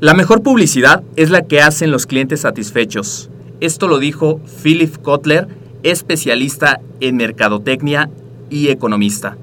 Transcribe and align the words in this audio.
La 0.00 0.14
mejor 0.14 0.44
publicidad 0.44 1.02
es 1.16 1.30
la 1.30 1.42
que 1.42 1.60
hacen 1.60 1.90
los 1.90 2.06
clientes 2.06 2.42
satisfechos. 2.42 3.30
Esto 3.58 3.88
lo 3.88 3.98
dijo 3.98 4.40
Philip 4.62 4.96
Kotler, 4.98 5.48
especialista 5.82 6.80
en 7.00 7.16
mercadotecnia 7.16 8.08
y 8.48 8.68
economista. 8.68 9.36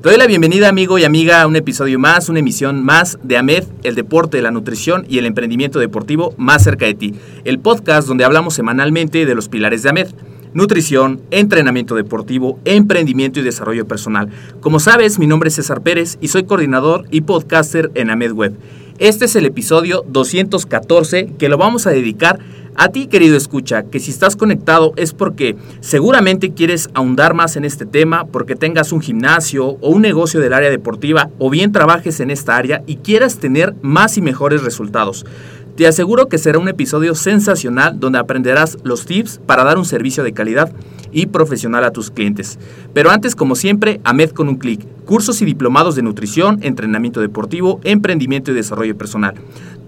Te 0.00 0.08
doy 0.08 0.16
la 0.16 0.26
bienvenida 0.26 0.70
amigo 0.70 0.98
y 0.98 1.04
amiga 1.04 1.42
a 1.42 1.46
un 1.46 1.56
episodio 1.56 1.98
más, 1.98 2.30
una 2.30 2.38
emisión 2.38 2.82
más 2.82 3.18
de 3.22 3.36
AMED, 3.36 3.64
el 3.82 3.96
deporte, 3.96 4.40
la 4.40 4.50
nutrición 4.50 5.04
y 5.10 5.18
el 5.18 5.26
emprendimiento 5.26 5.78
deportivo 5.78 6.32
más 6.38 6.64
cerca 6.64 6.86
de 6.86 6.94
ti. 6.94 7.14
El 7.44 7.58
podcast 7.58 8.08
donde 8.08 8.24
hablamos 8.24 8.54
semanalmente 8.54 9.26
de 9.26 9.34
los 9.34 9.50
pilares 9.50 9.82
de 9.82 9.90
AMED. 9.90 10.08
Nutrición, 10.54 11.20
entrenamiento 11.30 11.94
deportivo, 11.94 12.58
emprendimiento 12.64 13.40
y 13.40 13.42
desarrollo 13.42 13.86
personal. 13.86 14.30
Como 14.62 14.80
sabes, 14.80 15.18
mi 15.18 15.26
nombre 15.26 15.48
es 15.48 15.56
César 15.56 15.82
Pérez 15.82 16.16
y 16.22 16.28
soy 16.28 16.44
coordinador 16.44 17.04
y 17.10 17.20
podcaster 17.20 17.90
en 17.94 18.08
AMED 18.08 18.32
Web. 18.32 18.58
Este 18.98 19.26
es 19.26 19.36
el 19.36 19.46
episodio 19.46 20.04
214 20.08 21.34
que 21.38 21.48
lo 21.48 21.56
vamos 21.56 21.86
a 21.86 21.90
dedicar 21.90 22.40
a 22.80 22.90
ti, 22.90 23.08
querido 23.08 23.36
escucha, 23.36 23.82
que 23.82 23.98
si 23.98 24.12
estás 24.12 24.36
conectado 24.36 24.92
es 24.94 25.12
porque 25.12 25.56
seguramente 25.80 26.54
quieres 26.54 26.88
ahondar 26.94 27.34
más 27.34 27.56
en 27.56 27.64
este 27.64 27.86
tema, 27.86 28.26
porque 28.26 28.54
tengas 28.54 28.92
un 28.92 29.00
gimnasio 29.00 29.66
o 29.66 29.90
un 29.90 30.00
negocio 30.00 30.38
del 30.38 30.52
área 30.52 30.70
deportiva 30.70 31.28
o 31.40 31.50
bien 31.50 31.72
trabajes 31.72 32.20
en 32.20 32.30
esta 32.30 32.56
área 32.56 32.84
y 32.86 32.98
quieras 32.98 33.38
tener 33.38 33.74
más 33.82 34.16
y 34.16 34.22
mejores 34.22 34.62
resultados. 34.62 35.26
Te 35.74 35.88
aseguro 35.88 36.28
que 36.28 36.38
será 36.38 36.60
un 36.60 36.68
episodio 36.68 37.16
sensacional 37.16 37.98
donde 37.98 38.20
aprenderás 38.20 38.78
los 38.84 39.06
tips 39.06 39.40
para 39.44 39.64
dar 39.64 39.76
un 39.76 39.84
servicio 39.84 40.22
de 40.22 40.32
calidad 40.32 40.72
y 41.10 41.26
profesional 41.26 41.82
a 41.84 41.92
tus 41.92 42.10
clientes. 42.10 42.60
Pero 42.94 43.10
antes, 43.10 43.34
como 43.34 43.56
siempre, 43.56 44.00
AMED 44.04 44.30
con 44.30 44.48
un 44.48 44.56
clic. 44.56 44.86
Cursos 45.04 45.40
y 45.42 45.44
diplomados 45.44 45.96
de 45.96 46.02
nutrición, 46.02 46.58
entrenamiento 46.62 47.20
deportivo, 47.20 47.80
emprendimiento 47.82 48.50
y 48.50 48.54
desarrollo 48.54 48.96
personal. 48.96 49.34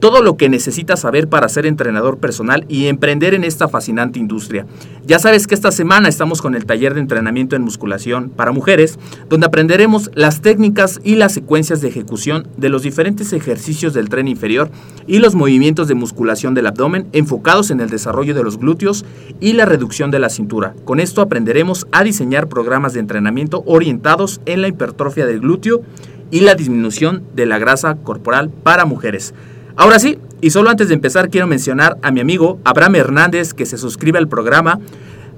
Todo 0.01 0.23
lo 0.23 0.39
que 0.39 0.49
necesitas 0.49 1.01
saber 1.01 1.29
para 1.29 1.51
ser 1.51 1.67
entrenador 1.67 2.17
personal 2.17 2.65
y 2.69 2.87
emprender 2.87 3.35
en 3.35 3.45
esta 3.45 3.69
fascinante 3.69 4.19
industria. 4.19 4.67
Ya 5.07 5.19
sabes 5.19 5.47
que 5.47 5.55
esta 5.55 5.71
semana 5.71 6.09
estamos 6.09 6.41
con 6.41 6.55
el 6.55 6.65
taller 6.65 6.95
de 6.95 7.01
entrenamiento 7.01 7.55
en 7.55 7.61
musculación 7.63 8.31
para 8.31 8.51
mujeres, 8.51 8.99
donde 9.29 9.47
aprenderemos 9.47 10.11
las 10.15 10.41
técnicas 10.41 11.01
y 11.05 11.17
las 11.17 11.35
secuencias 11.35 11.83
de 11.83 11.89
ejecución 11.89 12.49
de 12.57 12.71
los 12.71 12.83
diferentes 12.83 13.35
ejercicios 13.35 13.93
del 13.93 14.09
tren 14.09 14.27
inferior 14.27 14.71
y 15.07 15.19
los 15.19 15.35
movimientos 15.35 15.87
de 15.87 15.95
musculación 15.95 16.55
del 16.55 16.69
abdomen 16.69 17.09
enfocados 17.13 17.71
en 17.71 17.81
el 17.81 17.91
desarrollo 17.91 18.35
de 18.35 18.43
los 18.43 18.59
glúteos 18.59 19.05
y 19.39 19.53
la 19.53 19.67
reducción 19.67 20.11
de 20.11 20.19
la 20.19 20.31
cintura. 20.31 20.75
Con 20.87 20.99
esto 20.99 21.21
aprenderemos 21.21 21.87
a 21.93 22.05
diseñar 22.05 22.49
programas 22.49 22.95
de 22.95 23.01
entrenamiento 23.01 23.63
orientados 23.67 24.41
en 24.47 24.63
la 24.63 24.69
hipertrofia 24.69 25.27
del 25.27 25.41
glúteo 25.41 25.83
y 26.31 26.41
la 26.41 26.55
disminución 26.55 27.25
de 27.35 27.45
la 27.45 27.59
grasa 27.59 27.97
corporal 27.97 28.51
para 28.51 28.87
mujeres. 28.87 29.35
Ahora 29.81 29.99
sí, 29.99 30.19
y 30.43 30.51
solo 30.51 30.69
antes 30.69 30.89
de 30.89 30.95
empezar 30.95 31.31
quiero 31.31 31.47
mencionar 31.47 31.97
a 32.03 32.11
mi 32.11 32.21
amigo 32.21 32.61
Abraham 32.65 32.97
Hernández 32.97 33.55
que 33.55 33.65
se 33.65 33.79
suscribe 33.79 34.19
al 34.19 34.29
programa, 34.29 34.79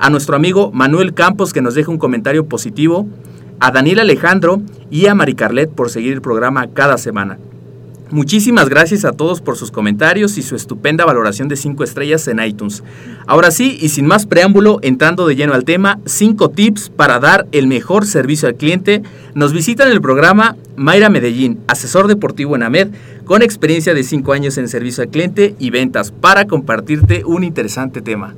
a 0.01 0.11
nuestro 0.11 0.35
amigo 0.35 0.73
Manuel 0.73 1.15
Campos 1.15 1.53
que 1.53 1.63
nos 1.63 1.77
deja 1.77 1.93
un 1.93 1.99
comentario 1.99 2.45
positivo, 2.47 3.07
a 3.61 3.71
Daniel 3.71 4.01
Alejandro 4.01 4.61
y 4.91 5.07
a 5.07 5.15
Mari 5.15 5.37
Carlet 5.37 5.71
por 5.71 5.91
seguir 5.91 6.13
el 6.13 6.23
programa 6.23 6.67
cada 6.75 6.99
semana. 6.99 7.39
Muchísimas 8.13 8.69
gracias 8.69 9.07
a 9.07 9.13
todos 9.13 9.41
por 9.41 9.57
sus 9.57 9.71
comentarios 9.71 10.37
y 10.37 10.43
su 10.43 10.55
estupenda 10.55 11.07
valoración 11.07 11.49
de 11.49 11.57
5 11.57 11.83
estrellas 11.83 12.29
en 12.29 12.45
iTunes. 12.45 12.83
Ahora 13.27 13.51
sí, 13.51 13.79
y 13.81 13.89
sin 13.89 14.05
más 14.05 14.27
preámbulo, 14.27 14.81
entrando 14.83 15.27
de 15.27 15.35
lleno 15.35 15.55
al 15.55 15.65
tema, 15.65 15.99
5 16.05 16.51
tips 16.51 16.91
para 16.91 17.21
dar 17.21 17.47
el 17.53 17.67
mejor 17.67 18.05
servicio 18.05 18.49
al 18.49 18.57
cliente. 18.57 19.01
Nos 19.35 19.55
visitan 19.55 19.87
en 19.87 19.95
el 19.95 20.03
programa 20.03 20.57
Mayra 20.77 21.09
Medellín, 21.09 21.61
asesor 21.69 22.07
deportivo 22.07 22.55
en 22.55 22.65
AMED, 22.65 22.89
con 23.25 23.41
experiencia 23.41 23.95
de 23.95 24.05
5 24.05 24.31
años 24.35 24.59
en 24.59 24.69
servicio 24.69 25.03
al 25.03 25.09
cliente 25.09 25.55
y 25.59 25.71
ventas, 25.71 26.11
para 26.11 26.47
compartirte 26.47 27.25
un 27.25 27.45
interesante 27.45 28.03
tema. 28.03 28.35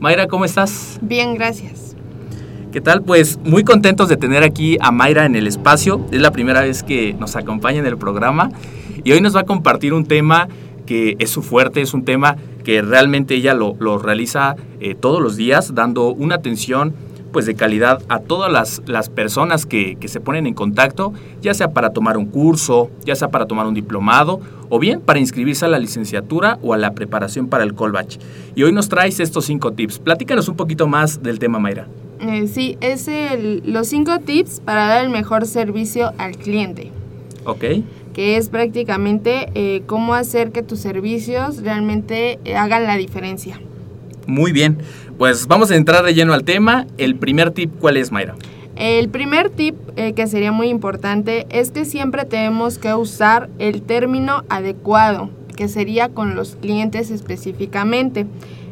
Mayra, 0.00 0.28
¿cómo 0.28 0.44
estás? 0.44 0.98
Bien, 1.00 1.34
gracias. 1.34 1.96
¿Qué 2.72 2.82
tal? 2.82 3.00
Pues 3.00 3.38
muy 3.42 3.64
contentos 3.64 4.10
de 4.10 4.18
tener 4.18 4.42
aquí 4.42 4.76
a 4.82 4.90
Mayra 4.90 5.24
en 5.24 5.34
el 5.34 5.46
espacio. 5.46 6.04
Es 6.12 6.20
la 6.20 6.30
primera 6.30 6.60
vez 6.60 6.82
que 6.82 7.14
nos 7.14 7.36
acompaña 7.36 7.78
en 7.78 7.86
el 7.86 7.96
programa 7.96 8.50
y 9.04 9.12
hoy 9.12 9.20
nos 9.20 9.36
va 9.36 9.40
a 9.40 9.44
compartir 9.44 9.92
un 9.92 10.06
tema 10.06 10.48
que 10.86 11.16
es 11.18 11.30
su 11.30 11.42
fuerte, 11.42 11.80
es 11.80 11.94
un 11.94 12.04
tema 12.04 12.36
que 12.64 12.82
realmente 12.82 13.34
ella 13.34 13.54
lo, 13.54 13.76
lo 13.78 13.98
realiza 13.98 14.56
eh, 14.80 14.94
todos 14.94 15.20
los 15.20 15.36
días, 15.36 15.74
dando 15.74 16.08
una 16.08 16.36
atención 16.36 16.94
pues 17.32 17.46
de 17.46 17.56
calidad 17.56 18.00
a 18.08 18.20
todas 18.20 18.50
las, 18.50 18.80
las 18.86 19.08
personas 19.08 19.66
que, 19.66 19.96
que, 19.96 20.06
se 20.06 20.20
ponen 20.20 20.46
en 20.46 20.54
contacto, 20.54 21.12
ya 21.42 21.52
sea 21.52 21.72
para 21.72 21.90
tomar 21.90 22.16
un 22.16 22.26
curso, 22.26 22.90
ya 23.04 23.16
sea 23.16 23.28
para 23.28 23.46
tomar 23.46 23.66
un 23.66 23.74
diplomado, 23.74 24.40
o 24.68 24.78
bien 24.78 25.00
para 25.00 25.18
inscribirse 25.18 25.64
a 25.64 25.68
la 25.68 25.80
licenciatura 25.80 26.60
o 26.62 26.74
a 26.74 26.78
la 26.78 26.92
preparación 26.92 27.48
para 27.48 27.64
el 27.64 27.74
Colbach. 27.74 28.18
Y 28.54 28.62
hoy 28.62 28.70
nos 28.70 28.88
traes 28.88 29.18
estos 29.18 29.46
cinco 29.46 29.72
tips. 29.72 29.98
Platícanos 29.98 30.48
un 30.48 30.54
poquito 30.54 30.86
más 30.86 31.24
del 31.24 31.40
tema, 31.40 31.58
Mayra. 31.58 31.88
Eh, 32.20 32.46
sí, 32.46 32.78
es 32.80 33.08
el, 33.08 33.64
los 33.66 33.88
cinco 33.88 34.20
tips 34.20 34.60
para 34.60 34.86
dar 34.86 35.04
el 35.04 35.10
mejor 35.10 35.44
servicio 35.46 36.12
al 36.18 36.36
cliente. 36.36 36.92
Ok 37.46 37.64
que 38.14 38.36
es 38.38 38.48
prácticamente 38.48 39.50
eh, 39.54 39.82
cómo 39.86 40.14
hacer 40.14 40.52
que 40.52 40.62
tus 40.62 40.78
servicios 40.78 41.62
realmente 41.62 42.38
eh, 42.44 42.56
hagan 42.56 42.84
la 42.84 42.96
diferencia. 42.96 43.60
Muy 44.26 44.52
bien, 44.52 44.78
pues 45.18 45.46
vamos 45.46 45.70
a 45.70 45.76
entrar 45.76 46.04
de 46.04 46.14
lleno 46.14 46.32
al 46.32 46.44
tema. 46.44 46.86
El 46.96 47.16
primer 47.16 47.50
tip, 47.50 47.72
¿cuál 47.78 47.98
es, 47.98 48.10
Mayra? 48.10 48.34
El 48.76 49.08
primer 49.08 49.50
tip 49.50 49.76
eh, 49.96 50.14
que 50.14 50.26
sería 50.26 50.50
muy 50.50 50.68
importante 50.68 51.46
es 51.50 51.70
que 51.70 51.84
siempre 51.84 52.24
tenemos 52.24 52.78
que 52.78 52.94
usar 52.94 53.48
el 53.58 53.82
término 53.82 54.42
adecuado, 54.48 55.30
que 55.56 55.68
sería 55.68 56.08
con 56.08 56.34
los 56.34 56.56
clientes 56.56 57.10
específicamente. 57.10 58.26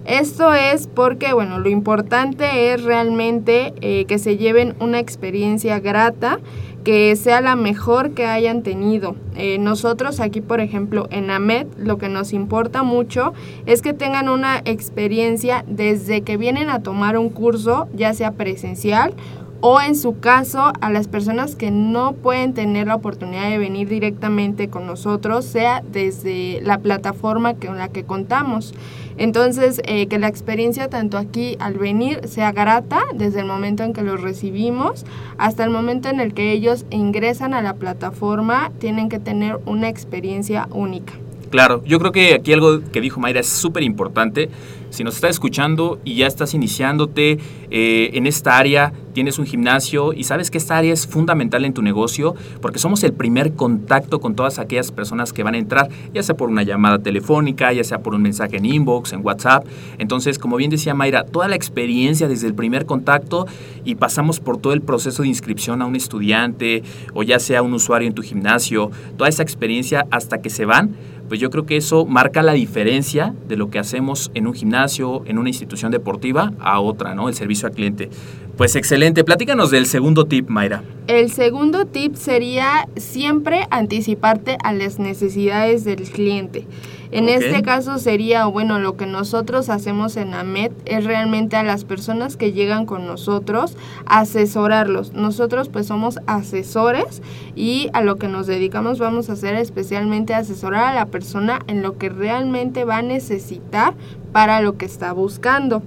Esto 0.05 0.53
es 0.53 0.89
porque, 0.89 1.33
bueno, 1.33 1.61
lo 1.61 1.69
importante 1.69 2.73
es 2.73 2.83
realmente 2.83 3.73
eh, 3.81 4.05
que 4.07 4.19
se 4.19 4.37
lleven 4.37 4.75
una 4.81 4.99
experiencia 4.99 5.79
grata, 5.79 6.41
que 6.85 7.15
sea 7.17 7.41
la 7.41 7.57
mejor 7.57 8.13
que 8.13 8.27
hayan 8.27 8.63
tenido. 8.63 9.15
Eh, 9.37 9.59
nosotros 9.59 10.21
aquí, 10.21 10.41
por 10.41 10.61
ejemplo, 10.61 11.07
en 11.11 11.31
AMED, 11.31 11.67
lo 11.79 11.99
que 11.99 12.09
nos 12.09 12.33
importa 12.33 12.83
mucho 12.83 13.33
es 13.67 13.83
que 13.83 13.93
tengan 13.93 14.29
una 14.29 14.61
experiencia 14.65 15.65
desde 15.69 16.23
que 16.23 16.37
vienen 16.37 16.71
a 16.71 16.83
tomar 16.83 17.17
un 17.19 17.31
curso, 17.31 17.89
ya 17.95 18.15
sea 18.15 18.33
presencial 18.33 19.15
o 19.63 19.81
en 19.81 19.95
su 19.95 20.19
caso 20.19 20.73
a 20.81 20.91
las 20.91 21.07
personas 21.07 21.55
que 21.55 21.71
no 21.71 22.15
pueden 22.15 22.53
tener 22.53 22.89
la 22.89 22.97
oportunidad 22.97 23.49
de 23.49 23.59
venir 23.59 23.89
directamente 23.89 24.69
con 24.69 24.87
nosotros, 24.87 25.45
sea 25.45 25.83
desde 25.93 26.61
la 26.63 26.79
plataforma 26.79 27.55
con 27.55 27.79
la 27.79 27.89
que 27.89 28.03
contamos. 28.03 28.75
Entonces, 29.19 29.81
eh, 29.85 30.09
que 30.09 30.19
la 30.19 30.27
experiencia 30.27 30.89
tanto 30.89 31.17
aquí 31.17 31.57
al 31.61 31.75
venir 31.75 32.27
sea 32.27 32.51
grata 32.51 33.03
desde 33.15 33.41
el 33.41 33.47
momento 33.47 33.85
en 33.85 33.93
que 33.93 34.03
los 34.03 34.21
recibimos 34.21 35.07
hasta 35.39 35.63
el 35.63 35.71
momento 35.71 36.09
en 36.09 36.19
el 36.19 36.35
que 36.35 36.51
ellos 36.51 36.85
ingresan 36.91 37.55
a 37.55 37.63
la 37.63 37.75
plataforma, 37.75 38.73
tienen 38.81 39.09
que 39.09 39.21
tener 39.21 39.61
una 39.65 39.89
experiencia 39.89 40.67
única. 40.73 41.13
Claro, 41.53 41.85
yo 41.85 41.99
creo 41.99 42.13
que 42.13 42.33
aquí 42.33 42.55
algo 42.55 42.81
que 42.81 43.03
dijo 43.03 43.21
Mayra 43.21 43.41
es 43.41 43.47
súper 43.47 43.83
importante. 43.83 44.49
Si 44.89 45.05
nos 45.05 45.17
estás 45.17 45.33
escuchando 45.33 46.01
y 46.03 46.15
ya 46.15 46.27
estás 46.27 46.55
iniciándote 46.55 47.39
eh, 47.71 48.11
en 48.15 48.27
esta 48.27 48.57
área, 48.57 48.95
tienes 49.13 49.39
un 49.39 49.45
gimnasio 49.45 50.15
y 50.15 50.25
sabes 50.25 50.51
que 50.51 50.57
esta 50.57 50.79
área 50.79 50.93
es 50.95 51.07
fundamental 51.07 51.67
en 51.67 51.75
tu 51.75 51.83
negocio 51.83 52.35
porque 52.63 52.79
somos 52.79 53.03
el 53.05 53.13
primer 53.13 53.53
contacto 53.53 54.19
con 54.19 54.35
todas 54.35 54.59
aquellas 54.59 54.93
personas 54.93 55.35
que 55.35 55.43
van 55.43 55.55
a 55.55 55.59
entrar, 55.59 55.89
ya 56.15 56.23
sea 56.23 56.37
por 56.37 56.49
una 56.49 56.63
llamada 56.63 56.99
telefónica, 57.01 57.71
ya 57.73 57.85
sea 57.85 57.99
por 57.99 58.15
un 58.15 58.23
mensaje 58.23 58.57
en 58.57 58.65
inbox, 58.65 59.13
en 59.13 59.25
WhatsApp. 59.25 59.67
Entonces, 59.99 60.39
como 60.39 60.57
bien 60.57 60.71
decía 60.71 60.95
Mayra, 60.95 61.25
toda 61.25 61.49
la 61.49 61.57
experiencia 61.57 62.29
desde 62.29 62.47
el 62.47 62.55
primer 62.55 62.87
contacto 62.87 63.47
y 63.85 63.97
pasamos 63.97 64.41
por 64.41 64.57
todo 64.57 64.73
el 64.73 64.81
proceso 64.81 65.23
de 65.23 65.29
inscripción 65.29 65.83
a 65.83 65.87
un 65.87 65.97
estudiante 65.97 66.83
o 67.13 67.23
ya 67.23 67.39
sea 67.39 67.61
un 67.61 67.75
usuario 67.75 68.09
en 68.09 68.15
tu 68.15 68.23
gimnasio, 68.23 68.91
toda 69.19 69.29
esa 69.29 69.43
experiencia 69.43 70.07
hasta 70.11 70.41
que 70.41 70.49
se 70.49 70.65
van 70.65 70.97
pues 71.33 71.41
yo 71.41 71.49
creo 71.49 71.65
que 71.65 71.79
eso 71.79 72.05
marca 72.05 72.43
la 72.43 72.53
diferencia 72.53 73.35
de 73.49 73.57
lo 73.57 73.71
que 73.71 73.79
hacemos 73.79 74.31
en 74.35 74.47
un 74.47 74.53
gimnasio, 74.53 75.23
en 75.25 75.39
una 75.39 75.49
institución 75.49 75.91
deportiva, 75.91 76.53
a 76.61 76.79
otra, 76.79 77.15
¿no? 77.15 77.31
El 77.31 77.35
servicio 77.35 77.67
al 77.67 77.73
cliente. 77.73 78.11
Pues 78.57 78.77
excelente. 78.77 79.25
Platícanos 79.25 79.71
del 79.71 79.87
segundo 79.87 80.27
tip, 80.27 80.49
Mayra. 80.49 80.83
El 81.07 81.33
segundo 81.33 81.87
tip 81.87 82.15
sería 82.15 82.87
siempre 82.97 83.67
anticiparte 83.71 84.59
a 84.63 84.73
las 84.73 84.99
necesidades 84.99 85.85
del 85.85 86.03
cliente. 86.03 86.67
En 87.13 87.29
este 87.29 87.61
caso 87.61 87.99
sería, 87.99 88.47
bueno, 88.47 88.79
lo 88.79 88.97
que 88.97 89.05
nosotros 89.05 89.69
hacemos 89.69 90.17
en 90.17 90.33
AMET 90.33 90.73
es 90.87 91.05
realmente 91.05 91.57
a 91.57 91.63
las 91.63 91.85
personas 91.85 92.39
que 92.39 92.53
llegan 92.53 92.87
con 92.87 93.07
nosotros, 93.07 93.77
asesorarlos. 94.07 95.13
Nosotros 95.13 95.69
pues 95.69 95.87
somos 95.87 96.21
asesores 96.27 97.21
y 97.55 97.91
a 97.93 98.01
lo 98.01 98.17
que 98.17 98.29
nos 98.29 98.47
dedicamos 98.47 98.99
vamos 98.99 99.29
a 99.29 99.35
hacer 99.35 99.57
especialmente 99.57 100.33
asesorar 100.33 100.85
a 100.85 100.95
la 100.95 101.07
persona 101.07 101.59
en 101.67 101.83
lo 101.83 101.99
que 101.99 102.09
realmente 102.09 102.85
va 102.85 102.99
a 102.99 103.03
necesitar 103.03 103.93
para 104.33 104.63
lo 104.63 104.79
que 104.79 104.87
está 104.87 105.13
buscando. 105.13 105.83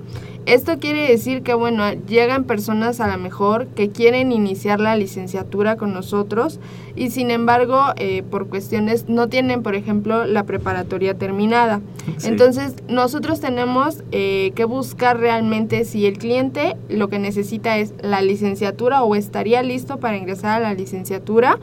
Esto 0.45 0.77
quiere 0.77 1.09
decir 1.09 1.41
que, 1.41 1.55
bueno, 1.55 1.91
llegan 2.07 2.43
personas 2.43 2.99
a 2.99 3.07
lo 3.07 3.17
mejor 3.17 3.65
que 3.67 3.89
quieren 3.89 4.31
iniciar 4.31 4.79
la 4.79 4.95
licenciatura 4.95 5.75
con 5.75 5.91
nosotros 5.91 6.59
y 6.95 7.09
sin 7.09 7.31
embargo, 7.31 7.93
eh, 7.97 8.23
por 8.23 8.47
cuestiones, 8.47 9.09
no 9.09 9.27
tienen, 9.27 9.63
por 9.63 9.75
ejemplo, 9.75 10.25
la 10.25 10.43
preparatoria 10.43 11.13
terminada. 11.15 11.81
Entonces, 12.23 12.75
nosotros 12.87 13.39
tenemos 13.39 14.03
eh, 14.11 14.51
que 14.55 14.65
buscar 14.65 15.19
realmente 15.19 15.85
si 15.85 16.05
el 16.05 16.17
cliente 16.17 16.77
lo 16.89 17.09
que 17.09 17.19
necesita 17.19 17.77
es 17.77 17.93
la 18.01 18.21
licenciatura 18.21 19.03
o 19.03 19.15
estaría 19.15 19.61
listo 19.63 19.97
para 19.97 20.17
ingresar 20.17 20.61
a 20.61 20.69
la 20.69 20.73
licenciatura 20.73 21.59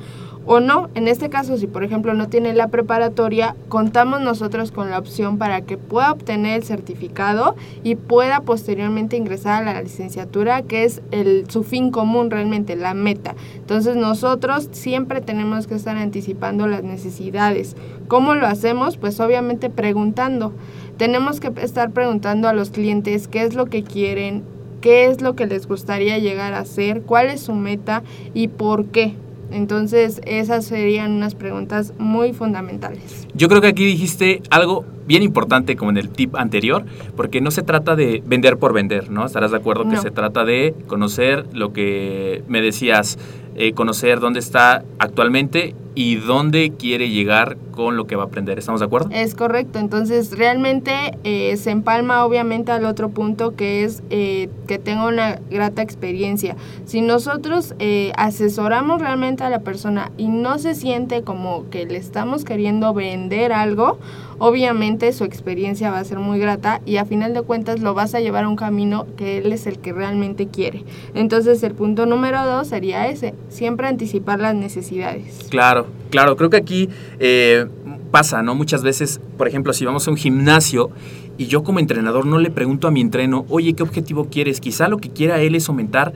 o 0.46 0.60
no. 0.60 0.90
En 0.94 1.08
este 1.08 1.30
caso, 1.30 1.56
si 1.56 1.66
por 1.66 1.84
ejemplo 1.84 2.14
no 2.14 2.28
tiene 2.28 2.52
la 2.54 2.68
preparatoria, 2.68 3.54
contamos 3.68 4.20
nosotros 4.20 4.72
con 4.72 4.90
la 4.90 4.98
opción 4.98 5.38
para 5.38 5.62
que 5.62 5.76
pueda 5.78 6.12
obtener 6.12 6.56
el 6.56 6.64
certificado 6.64 7.54
y 7.82 7.94
pueda 7.94 8.40
posteriormente 8.40 9.16
ingresar 9.16 9.62
a 9.62 9.72
la 9.74 9.82
licenciatura, 9.82 10.62
que 10.62 10.84
es 10.84 11.02
el, 11.10 11.48
su 11.48 11.62
fin 11.62 11.90
común 11.90 12.30
realmente, 12.30 12.76
la 12.76 12.94
meta. 12.94 13.34
Entonces 13.56 13.96
nosotros 13.96 14.68
siempre 14.72 15.20
tenemos 15.22 15.66
que 15.66 15.74
estar 15.74 15.96
anticipando 15.96 16.66
las 16.66 16.82
necesidades. 16.82 17.76
¿Cómo 18.08 18.34
lo 18.34 18.46
hacemos? 18.46 18.96
Pues 18.96 19.18
obviamente 19.20 19.70
preguntando. 19.70 20.52
Tenemos 20.96 21.40
que 21.40 21.52
estar 21.60 21.90
preguntando 21.92 22.48
a 22.48 22.52
los 22.52 22.70
clientes 22.70 23.28
qué 23.28 23.42
es 23.42 23.54
lo 23.54 23.66
que 23.66 23.82
quieren, 23.82 24.42
qué 24.80 25.06
es 25.06 25.22
lo 25.22 25.34
que 25.34 25.46
les 25.46 25.66
gustaría 25.66 26.18
llegar 26.18 26.52
a 26.52 26.60
hacer, 26.60 27.02
cuál 27.02 27.28
es 27.30 27.40
su 27.40 27.54
meta 27.54 28.02
y 28.34 28.48
por 28.48 28.86
qué. 28.86 29.14
Entonces, 29.52 30.20
esas 30.24 30.64
serían 30.64 31.12
unas 31.12 31.34
preguntas 31.34 31.92
muy 31.98 32.32
fundamentales. 32.32 33.28
Yo 33.34 33.48
creo 33.48 33.60
que 33.60 33.68
aquí 33.68 33.84
dijiste 33.84 34.42
algo 34.50 34.84
bien 35.06 35.22
importante 35.22 35.76
como 35.76 35.90
en 35.90 35.98
el 35.98 36.08
tip 36.08 36.36
anterior, 36.36 36.84
porque 37.16 37.40
no 37.40 37.50
se 37.50 37.62
trata 37.62 37.94
de 37.94 38.22
vender 38.24 38.56
por 38.56 38.72
vender, 38.72 39.10
¿no? 39.10 39.26
Estarás 39.26 39.50
de 39.50 39.58
acuerdo 39.58 39.88
que 39.88 39.98
se 39.98 40.10
trata 40.10 40.44
de 40.44 40.74
conocer 40.86 41.46
lo 41.52 41.72
que 41.72 42.42
me 42.48 42.62
decías, 42.62 43.18
eh, 43.54 43.72
conocer 43.72 44.20
dónde 44.20 44.40
está 44.40 44.84
actualmente 44.98 45.74
y 45.94 46.16
dónde 46.16 46.72
quiere 46.78 47.10
llegar 47.10 47.58
con 47.72 47.96
lo 47.96 48.06
que 48.06 48.16
va 48.16 48.22
a 48.22 48.26
aprender. 48.26 48.58
¿Estamos 48.58 48.80
de 48.80 48.86
acuerdo? 48.86 49.10
Es 49.12 49.34
correcto. 49.34 49.78
Entonces, 49.78 50.36
realmente 50.36 51.18
eh, 51.22 51.56
se 51.58 51.70
empalma 51.70 52.24
obviamente 52.24 52.72
al 52.72 52.86
otro 52.86 53.10
punto 53.10 53.54
que 53.56 53.84
es 53.84 54.02
eh, 54.08 54.48
que 54.66 54.78
tenga 54.78 55.06
una 55.06 55.38
grata 55.50 55.82
experiencia. 55.82 56.56
Si 56.86 57.02
nosotros 57.02 57.74
asesoramos 58.16 59.00
realmente 59.00 59.44
a 59.44 59.50
la 59.50 59.60
persona 59.60 60.12
y 60.16 60.28
no 60.28 60.58
se 60.58 60.74
siente 60.74 61.22
como 61.22 61.68
que 61.68 61.84
le 61.84 61.98
estamos 61.98 62.44
queriendo 62.44 62.94
vender 62.94 63.52
algo, 63.52 63.98
obviamente 64.38 65.12
su 65.12 65.24
experiencia 65.24 65.90
va 65.90 65.98
a 65.98 66.04
ser 66.04 66.18
muy 66.18 66.38
grata 66.38 66.80
y 66.84 66.96
a 66.96 67.04
final 67.04 67.34
de 67.34 67.42
cuentas 67.42 67.80
lo 67.80 67.94
vas 67.94 68.14
a 68.14 68.20
llevar 68.20 68.44
a 68.44 68.48
un 68.48 68.56
camino 68.56 69.06
que 69.16 69.38
él 69.38 69.52
es 69.52 69.66
el 69.66 69.78
que 69.78 69.92
realmente 69.92 70.48
quiere. 70.48 70.84
Entonces, 71.14 71.62
el 71.62 71.74
punto 71.74 72.06
número 72.06 72.44
dos 72.44 72.68
sería 72.68 73.08
ese, 73.08 73.34
siempre 73.48 73.86
anticipar 73.86 74.40
las 74.40 74.54
necesidades. 74.54 75.46
Claro, 75.50 75.86
claro, 76.10 76.36
creo 76.36 76.50
que 76.50 76.56
aquí 76.56 76.88
eh, 77.18 77.66
pasa, 78.10 78.42
¿no? 78.42 78.54
Muchas 78.54 78.82
veces, 78.82 79.20
por 79.36 79.48
ejemplo, 79.48 79.72
si 79.72 79.84
vamos 79.84 80.06
a 80.06 80.10
un 80.10 80.16
gimnasio 80.16 80.90
y 81.38 81.46
yo 81.46 81.64
como 81.64 81.78
entrenador 81.78 82.26
no 82.26 82.38
le 82.38 82.50
pregunto 82.50 82.86
a 82.86 82.90
mi 82.90 83.00
entreno, 83.00 83.46
oye, 83.48 83.72
¿qué 83.74 83.82
objetivo 83.82 84.28
quieres? 84.30 84.60
Quizá 84.60 84.88
lo 84.88 84.98
que 84.98 85.10
quiera 85.10 85.40
él 85.40 85.54
es 85.54 85.68
aumentar 85.68 86.12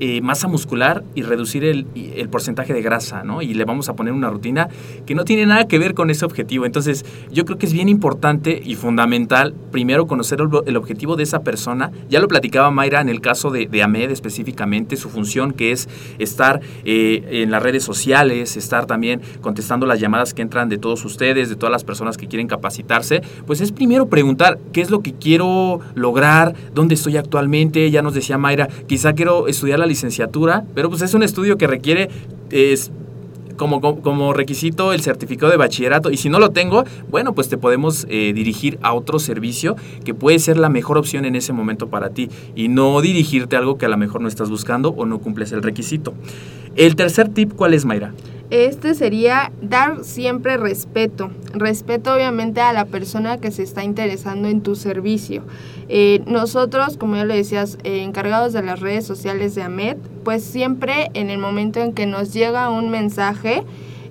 eh, 0.00 0.20
masa 0.20 0.48
muscular 0.48 1.04
y 1.14 1.22
reducir 1.22 1.64
el, 1.64 1.86
el, 1.94 2.28
porcentaje 2.28 2.72
de 2.72 2.82
grasa, 2.82 3.22
¿no? 3.22 3.42
Y 3.42 3.54
le 3.54 3.64
vamos 3.64 3.88
a 3.88 3.94
poner 3.94 4.12
una 4.12 4.28
rutina 4.28 4.68
que 5.06 5.14
no 5.14 5.24
tiene 5.24 5.46
nada 5.46 5.68
que 5.68 5.78
ver 5.78 5.94
con 5.94 6.10
ese 6.10 6.24
objetivo. 6.24 6.66
Entonces, 6.66 7.04
yo 7.30 7.44
creo 7.44 7.58
que 7.58 7.66
es 7.66 7.72
bien 7.72 7.88
importante 7.88 8.60
y 8.64 8.74
fundamental 8.74 9.54
primero 9.70 10.06
conocer 10.06 10.40
el, 10.66 10.76
objetivo 10.76 11.16
de 11.16 11.22
esa 11.22 11.40
persona. 11.42 11.90
Ya 12.08 12.20
lo 12.20 12.28
platicaba 12.28 12.70
Mayra 12.70 13.00
en 13.00 13.08
el 13.08 13.20
caso 13.20 13.50
de, 13.50 13.66
de 13.66 13.82
Ahmed 13.82 14.10
específicamente, 14.10 14.96
su 14.96 15.10
función 15.10 15.52
que 15.52 15.72
es 15.72 15.88
estar 16.18 16.60
eh, 16.84 17.42
en 17.42 17.50
las 17.50 17.62
redes 17.62 17.84
sociales, 17.84 18.56
estar 18.56 18.86
también 18.86 19.20
contestando 19.40 19.86
las 19.86 20.00
llamadas 20.00 20.34
que 20.34 20.42
entran 20.42 20.68
de 20.68 20.78
todos 20.78 21.04
ustedes, 21.04 21.48
de 21.48 21.56
todas 21.56 21.72
las 21.72 21.84
personas 21.84 22.16
que 22.16 22.26
quieren 22.26 22.48
capacitarse, 22.48 23.22
pues 23.46 23.60
es 23.60 23.72
primero 23.72 24.06
preguntar 24.06 24.58
qué 24.72 24.80
es 24.80 24.90
lo 24.90 25.00
que 25.00 25.12
quiero 25.14 25.80
lograr, 25.94 26.54
dónde 26.74 26.94
estoy 26.94 27.16
actualmente. 27.16 27.90
Ya 27.90 28.02
nos 28.02 28.14
decía 28.14 28.38
Mayra, 28.38 28.68
quizá 28.86 29.12
quiero 29.12 29.48
estudiar 29.48 29.78
la 29.78 29.83
licenciatura, 29.86 30.64
pero 30.74 30.88
pues 30.88 31.02
es 31.02 31.14
un 31.14 31.22
estudio 31.22 31.56
que 31.58 31.66
requiere 31.66 32.10
es, 32.50 32.90
como, 33.56 33.80
como, 33.80 34.32
requisito 34.32 34.92
el 34.92 35.00
certificado 35.00 35.50
de 35.50 35.58
bachillerato 35.58 36.10
y 36.10 36.16
si 36.16 36.28
no 36.28 36.38
lo 36.38 36.50
tengo, 36.50 36.84
bueno, 37.10 37.34
pues 37.34 37.48
te 37.48 37.56
podemos 37.56 38.06
eh, 38.08 38.32
dirigir 38.34 38.78
a 38.82 38.94
otro 38.94 39.18
servicio 39.18 39.76
que 40.04 40.14
puede 40.14 40.38
ser 40.38 40.56
la 40.56 40.68
mejor 40.68 40.98
opción 40.98 41.24
en 41.24 41.36
ese 41.36 41.52
momento 41.52 41.88
para 41.88 42.10
ti 42.10 42.28
y 42.54 42.68
no 42.68 43.00
dirigirte 43.00 43.56
a 43.56 43.60
algo 43.60 43.78
que 43.78 43.86
a 43.86 43.88
lo 43.88 43.96
mejor 43.96 44.20
no 44.20 44.28
estás 44.28 44.50
buscando 44.50 44.90
o 44.90 45.06
no 45.06 45.18
cumples 45.18 45.52
el 45.52 45.62
requisito. 45.62 46.14
El 46.76 46.96
tercer 46.96 47.28
tip, 47.28 47.52
¿cuál 47.54 47.74
es, 47.74 47.84
Mayra? 47.84 48.12
Este 48.54 48.94
sería 48.94 49.50
dar 49.60 50.04
siempre 50.04 50.56
respeto. 50.56 51.32
Respeto 51.54 52.14
obviamente 52.14 52.60
a 52.60 52.72
la 52.72 52.84
persona 52.84 53.40
que 53.40 53.50
se 53.50 53.64
está 53.64 53.82
interesando 53.82 54.46
en 54.46 54.60
tu 54.60 54.76
servicio. 54.76 55.42
Eh, 55.88 56.22
nosotros, 56.28 56.96
como 56.96 57.16
ya 57.16 57.24
lo 57.24 57.34
decías, 57.34 57.78
eh, 57.82 58.04
encargados 58.04 58.52
de 58.52 58.62
las 58.62 58.78
redes 58.78 59.04
sociales 59.04 59.56
de 59.56 59.64
AMED, 59.64 59.96
pues 60.22 60.44
siempre 60.44 61.10
en 61.14 61.30
el 61.30 61.38
momento 61.38 61.80
en 61.80 61.94
que 61.94 62.06
nos 62.06 62.32
llega 62.32 62.70
un 62.70 62.90
mensaje, 62.90 63.64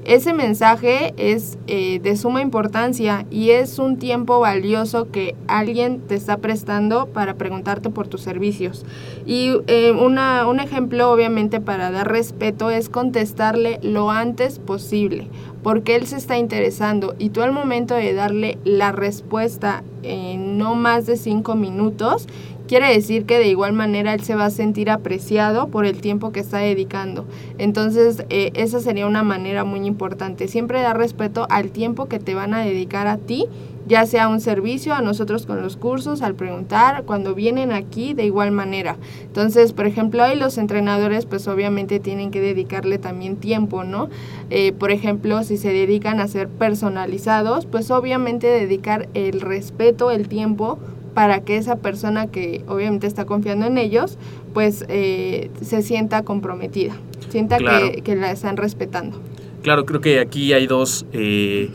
ese 0.06 0.34
mensaje 0.34 1.14
es 1.18 1.58
eh, 1.68 2.00
de 2.00 2.16
suma 2.16 2.42
importancia 2.42 3.26
y 3.30 3.52
es 3.52 3.80
un 3.80 3.98
tiempo 3.98 4.40
valioso 4.40 5.12
que 5.12 5.36
alguien 5.48 6.02
te 6.02 6.16
está 6.16 6.38
prestando 6.38 7.08
para 7.08 7.36
preguntarte 7.36 7.90
por 7.90 8.08
tus 8.08 8.22
servicios. 8.22 8.86
Y 9.26 9.52
una, 10.00 10.48
un 10.48 10.60
ejemplo, 10.60 11.12
obviamente, 11.12 11.62
para 11.62 11.92
dar 11.92 12.12
respeto 12.12 12.70
es 12.70 12.90
contestarle 12.90 13.80
lo 13.82 14.12
antes 14.12 14.60
posible 14.60 15.28
porque 15.64 15.96
él 15.96 16.06
se 16.06 16.18
está 16.18 16.38
interesando 16.38 17.16
y 17.18 17.30
tú 17.30 17.42
al 17.42 17.54
momento 17.54 17.96
de 17.96 18.14
darle 18.14 18.58
la 18.66 18.92
respuesta 18.92 19.84
en 20.04 20.58
no 20.58 20.76
más 20.76 21.06
de 21.06 21.16
cinco 21.16 21.56
minutos, 21.56 22.28
quiere 22.74 22.92
decir 22.92 23.28
que 23.28 23.38
de 23.38 23.50
igual 23.50 23.74
manera 23.74 24.16
él 24.16 24.22
se 24.22 24.34
va 24.34 24.46
a 24.46 24.50
sentir 24.50 24.90
apreciado 24.90 25.68
por 25.68 25.86
el 25.86 26.02
tiempo 26.02 26.32
que 26.32 26.40
está 26.40 26.58
dedicando. 26.58 27.28
Entonces, 27.60 28.26
eh, 28.30 28.50
esa 28.56 28.80
sería 28.80 29.06
una 29.06 29.22
manera 29.22 29.64
muy 29.64 29.86
importante. 29.86 30.48
Siempre 30.48 30.82
dar 30.82 30.98
respeto 30.98 31.46
al 31.52 31.70
tiempo 31.70 32.08
que 32.08 32.18
te 32.18 32.34
van 32.34 32.56
a 32.56 32.62
dedicar 32.62 33.06
a 33.06 33.18
ti, 33.18 33.46
ya 33.86 34.08
sea 34.08 34.28
un 34.28 34.40
servicio, 34.40 34.96
a 34.96 35.02
nosotros 35.02 35.46
con 35.46 35.62
los 35.62 35.78
cursos, 35.78 36.24
al 36.24 36.34
preguntar, 36.34 37.04
cuando 37.04 37.36
vienen 37.36 37.72
aquí, 37.72 38.16
de 38.16 38.26
igual 38.26 38.50
manera. 38.50 38.98
Entonces, 39.22 39.72
por 39.72 39.86
ejemplo, 39.86 40.24
hoy 40.24 40.36
los 40.36 40.58
entrenadores, 40.58 41.28
pues 41.28 41.48
obviamente 41.48 42.00
tienen 42.00 42.32
que 42.32 42.42
dedicarle 42.42 42.98
también 42.98 43.36
tiempo, 43.36 43.84
¿no? 43.84 44.10
Eh, 44.50 44.72
por 44.72 44.90
ejemplo, 44.90 45.44
si 45.44 45.58
se 45.58 45.70
dedican 45.70 46.20
a 46.20 46.28
ser 46.28 46.48
personalizados, 46.48 47.68
pues 47.68 47.92
obviamente 47.92 48.48
dedicar 48.48 49.10
el 49.14 49.42
respeto, 49.42 50.10
el 50.10 50.28
tiempo 50.28 50.80
para 51.14 51.42
que 51.42 51.58
esa 51.58 51.78
persona 51.78 52.28
que 52.28 52.64
obviamente 52.68 53.08
está 53.08 53.26
confiando 53.26 53.66
en 53.66 53.78
ellos, 53.78 54.18
pues 54.54 54.86
eh, 54.88 55.52
se 55.62 55.82
sienta 55.82 56.24
comprometida, 56.24 56.94
sienta 57.30 57.58
que, 57.58 58.16
la 58.16 58.32
están 58.32 58.58
respetando. 58.58 59.20
Claro, 59.62 59.86
creo 59.86 60.02
que 60.02 60.20
aquí 60.20 60.54
hay 60.54 60.68
dos 60.68 61.06
eh, 61.14 61.70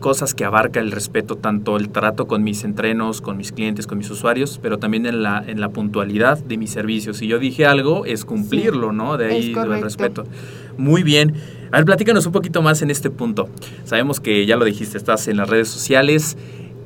cosas 0.00 0.34
que 0.34 0.44
abarca 0.44 0.80
el 0.80 0.92
respeto, 0.92 1.36
tanto 1.36 1.76
el 1.76 1.88
trato 1.88 2.26
con 2.26 2.44
mis 2.44 2.64
entrenos, 2.64 3.20
con 3.20 3.36
mis 3.36 3.52
clientes, 3.52 3.86
con 3.86 3.98
mis 3.98 4.10
usuarios, 4.10 4.60
pero 4.62 4.78
también 4.78 5.06
en 5.06 5.22
la, 5.22 5.42
en 5.46 5.60
la 5.60 5.70
puntualidad 5.70 6.38
de 6.38 6.56
mis 6.56 6.70
servicios. 6.70 7.18
Si 7.18 7.26
yo 7.26 7.38
dije 7.38 7.66
algo, 7.66 8.04
es 8.04 8.24
cumplirlo, 8.24 8.92
¿no? 8.92 9.16
De 9.16 9.26
ahí 9.26 9.52
el 9.56 9.82
respeto. 9.82 10.24
Muy 10.76 11.02
bien. 11.02 11.34
A 11.72 11.78
ver, 11.78 11.86
platícanos 11.86 12.26
un 12.26 12.32
poquito 12.32 12.62
más 12.62 12.82
en 12.82 12.90
este 12.90 13.10
punto. 13.10 13.48
Sabemos 13.84 14.20
que 14.20 14.46
ya 14.46 14.56
lo 14.56 14.64
dijiste, 14.64 14.96
estás 14.96 15.26
en 15.28 15.38
las 15.38 15.48
redes 15.48 15.68
sociales 15.68 16.36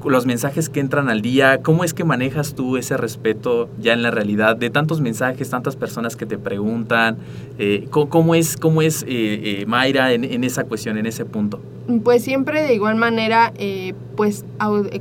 los 0.04 0.26
mensajes 0.26 0.68
que 0.68 0.80
entran 0.80 1.08
al 1.08 1.22
día, 1.22 1.60
¿cómo 1.62 1.84
es 1.84 1.94
que 1.94 2.04
manejas 2.04 2.54
tú 2.54 2.76
ese 2.76 2.96
respeto 2.96 3.68
ya 3.80 3.92
en 3.92 4.02
la 4.02 4.10
realidad 4.10 4.56
de 4.56 4.70
tantos 4.70 5.00
mensajes, 5.00 5.50
tantas 5.50 5.76
personas 5.76 6.16
que 6.16 6.26
te 6.26 6.38
preguntan? 6.38 7.16
Eh, 7.58 7.88
¿cómo, 7.90 8.34
es, 8.34 8.56
cómo 8.56 8.82
es 8.82 9.02
eh, 9.02 9.06
eh, 9.08 9.66
Mayra 9.66 10.12
en, 10.12 10.44
esa 10.44 10.64
cuestión, 10.64 10.98
en 10.98 11.06
ese 11.06 11.24
punto? 11.24 11.60
Pues 12.04 12.22
siempre 12.22 12.62
de 12.62 12.74
igual 12.74 12.96
manera, 12.96 13.52
pues 14.16 14.44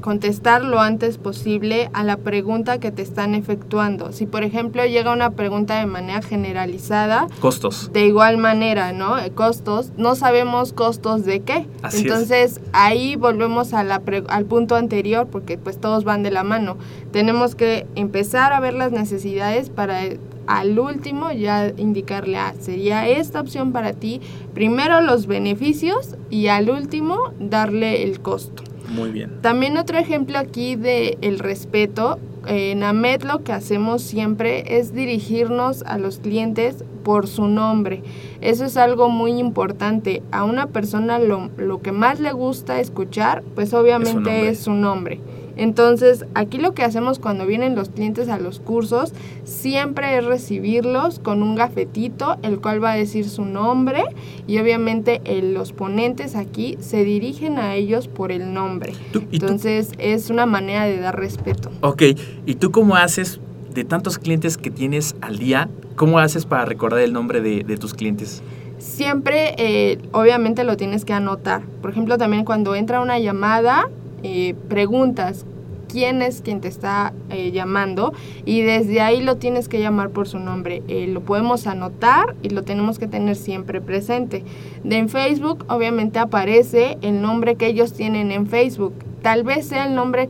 contestar 0.01 0.63
lo 0.63 0.79
antes 0.79 1.17
posible 1.17 1.89
a 1.93 2.03
la 2.03 2.17
pregunta 2.17 2.79
que 2.79 2.91
te 2.91 3.01
están 3.01 3.35
efectuando. 3.35 4.11
Si 4.11 4.25
por 4.25 4.43
ejemplo 4.43 4.85
llega 4.85 5.13
una 5.13 5.31
pregunta 5.31 5.79
de 5.79 5.85
manera 5.85 6.21
generalizada. 6.21 7.27
Costos. 7.39 7.91
De 7.93 8.05
igual 8.05 8.37
manera, 8.37 8.93
¿no? 8.93 9.15
Costos. 9.35 9.91
No 9.97 10.15
sabemos 10.15 10.73
costos 10.73 11.25
de 11.25 11.41
qué. 11.41 11.67
Entonces 11.93 12.61
ahí 12.73 13.15
volvemos 13.15 13.73
a 13.73 13.83
la 13.83 14.01
al 14.29 14.45
punto 14.45 14.75
anterior 14.75 14.87
anterior, 14.87 15.27
porque 15.27 15.57
pues 15.57 15.79
todos 15.79 16.05
van 16.05 16.23
de 16.23 16.31
la 16.31 16.43
mano. 16.43 16.77
Tenemos 17.11 17.55
que 17.55 17.85
empezar 17.95 18.53
a 18.53 18.59
ver 18.61 18.73
las 18.73 18.91
necesidades 18.93 19.69
para 19.69 19.99
al 20.47 20.79
último 20.79 21.31
ya 21.31 21.71
indicarle, 21.77 22.37
ah, 22.37 22.53
sería 22.59 23.07
esta 23.07 23.41
opción 23.41 23.71
para 23.71 23.93
ti, 23.93 24.21
primero 24.53 25.01
los 25.01 25.27
beneficios 25.27 26.15
y 26.29 26.47
al 26.47 26.69
último 26.69 27.33
darle 27.39 28.03
el 28.03 28.21
costo. 28.21 28.63
Muy 28.89 29.11
bien. 29.11 29.41
También 29.41 29.77
otro 29.77 29.97
ejemplo 29.97 30.37
aquí 30.37 30.75
de 30.75 31.17
el 31.21 31.39
respeto, 31.39 32.19
en 32.47 32.81
AMED 32.83 33.23
lo 33.23 33.43
que 33.43 33.51
hacemos 33.51 34.01
siempre 34.01 34.77
es 34.77 34.93
dirigirnos 34.93 35.83
a 35.83 35.97
los 35.97 36.19
clientes 36.19 36.85
por 37.03 37.27
su 37.27 37.47
nombre. 37.47 38.03
Eso 38.41 38.65
es 38.65 38.77
algo 38.77 39.09
muy 39.09 39.39
importante. 39.39 40.23
A 40.31 40.45
una 40.45 40.67
persona 40.67 41.19
lo, 41.19 41.49
lo 41.57 41.81
que 41.81 41.91
más 41.91 42.19
le 42.19 42.31
gusta 42.31 42.79
escuchar, 42.79 43.43
pues 43.55 43.73
obviamente 43.73 44.47
es 44.47 44.59
su 44.59 44.71
nombre. 44.71 45.19
Entonces, 45.57 46.25
aquí 46.35 46.59
lo 46.59 46.73
que 46.73 46.83
hacemos 46.83 47.19
cuando 47.19 47.45
vienen 47.45 47.75
los 47.75 47.89
clientes 47.89 48.29
a 48.29 48.39
los 48.39 48.59
cursos, 48.59 49.13
siempre 49.43 50.17
es 50.17 50.25
recibirlos 50.25 51.19
con 51.19 51.43
un 51.43 51.55
gafetito, 51.55 52.37
el 52.43 52.61
cual 52.61 52.83
va 52.83 52.91
a 52.91 52.95
decir 52.95 53.27
su 53.27 53.43
nombre 53.43 54.03
y 54.45 54.59
obviamente 54.59 55.21
los 55.41 55.73
ponentes 55.73 56.35
aquí 56.35 56.77
se 56.79 57.03
dirigen 57.03 57.57
a 57.57 57.75
ellos 57.75 58.07
por 58.07 58.31
el 58.31 58.53
nombre. 58.53 58.93
Entonces, 59.31 59.91
es 59.97 60.29
una 60.29 60.45
manera 60.45 60.85
de 60.85 60.99
dar 60.99 61.19
respeto. 61.19 61.71
Ok, 61.81 62.03
¿y 62.45 62.55
tú 62.55 62.71
cómo 62.71 62.95
haces 62.95 63.39
de 63.73 63.83
tantos 63.83 64.17
clientes 64.17 64.57
que 64.57 64.71
tienes 64.71 65.15
al 65.21 65.39
día? 65.39 65.69
¿Cómo 65.95 66.19
haces 66.19 66.45
para 66.45 66.65
recordar 66.65 66.99
el 66.99 67.13
nombre 67.13 67.41
de, 67.41 67.77
tus 67.77 67.93
clientes? 67.93 68.43
Siempre, 68.77 69.55
eh, 69.57 69.97
obviamente, 70.11 70.63
lo 70.63 70.77
tienes 70.77 71.05
que 71.05 71.13
anotar. 71.13 71.63
Por 71.81 71.91
ejemplo, 71.91 72.17
también 72.17 72.45
cuando 72.45 72.75
entra 72.75 73.01
una 73.01 73.17
llamada, 73.17 73.89
eh, 74.29 74.55
preguntas 74.67 75.45
quién 75.87 76.21
es 76.21 76.41
quien 76.41 76.59
te 76.59 76.67
está 76.67 77.13
eh, 77.29 77.51
llamando 77.51 78.11
y 78.43 78.59
desde 78.59 78.99
ahí 78.99 79.21
lo 79.21 79.37
tienes 79.37 79.69
que 79.69 79.79
llamar 79.79 80.09
por 80.09 80.27
su 80.27 80.37
nombre. 80.37 80.83
Eh, 80.89 81.07
lo 81.07 81.21
podemos 81.21 81.65
anotar 81.65 82.35
y 82.43 82.49
lo 82.49 82.63
tenemos 82.63 82.99
que 82.99 83.07
tener 83.07 83.37
siempre 83.37 83.79
presente. 83.79 84.43
De 84.83 84.97
en 84.97 85.07
Facebook 85.07 85.63
obviamente 85.69 86.19
aparece 86.19 86.97
el 87.01 87.21
nombre 87.21 87.55
que 87.55 87.67
ellos 87.67 87.93
tienen 87.93 88.33
en 88.33 88.47
Facebook. 88.47 88.93
Tal 89.21 89.43
vez 89.43 89.65
sea 89.67 89.87
el 89.87 89.95
nombre 89.95 90.27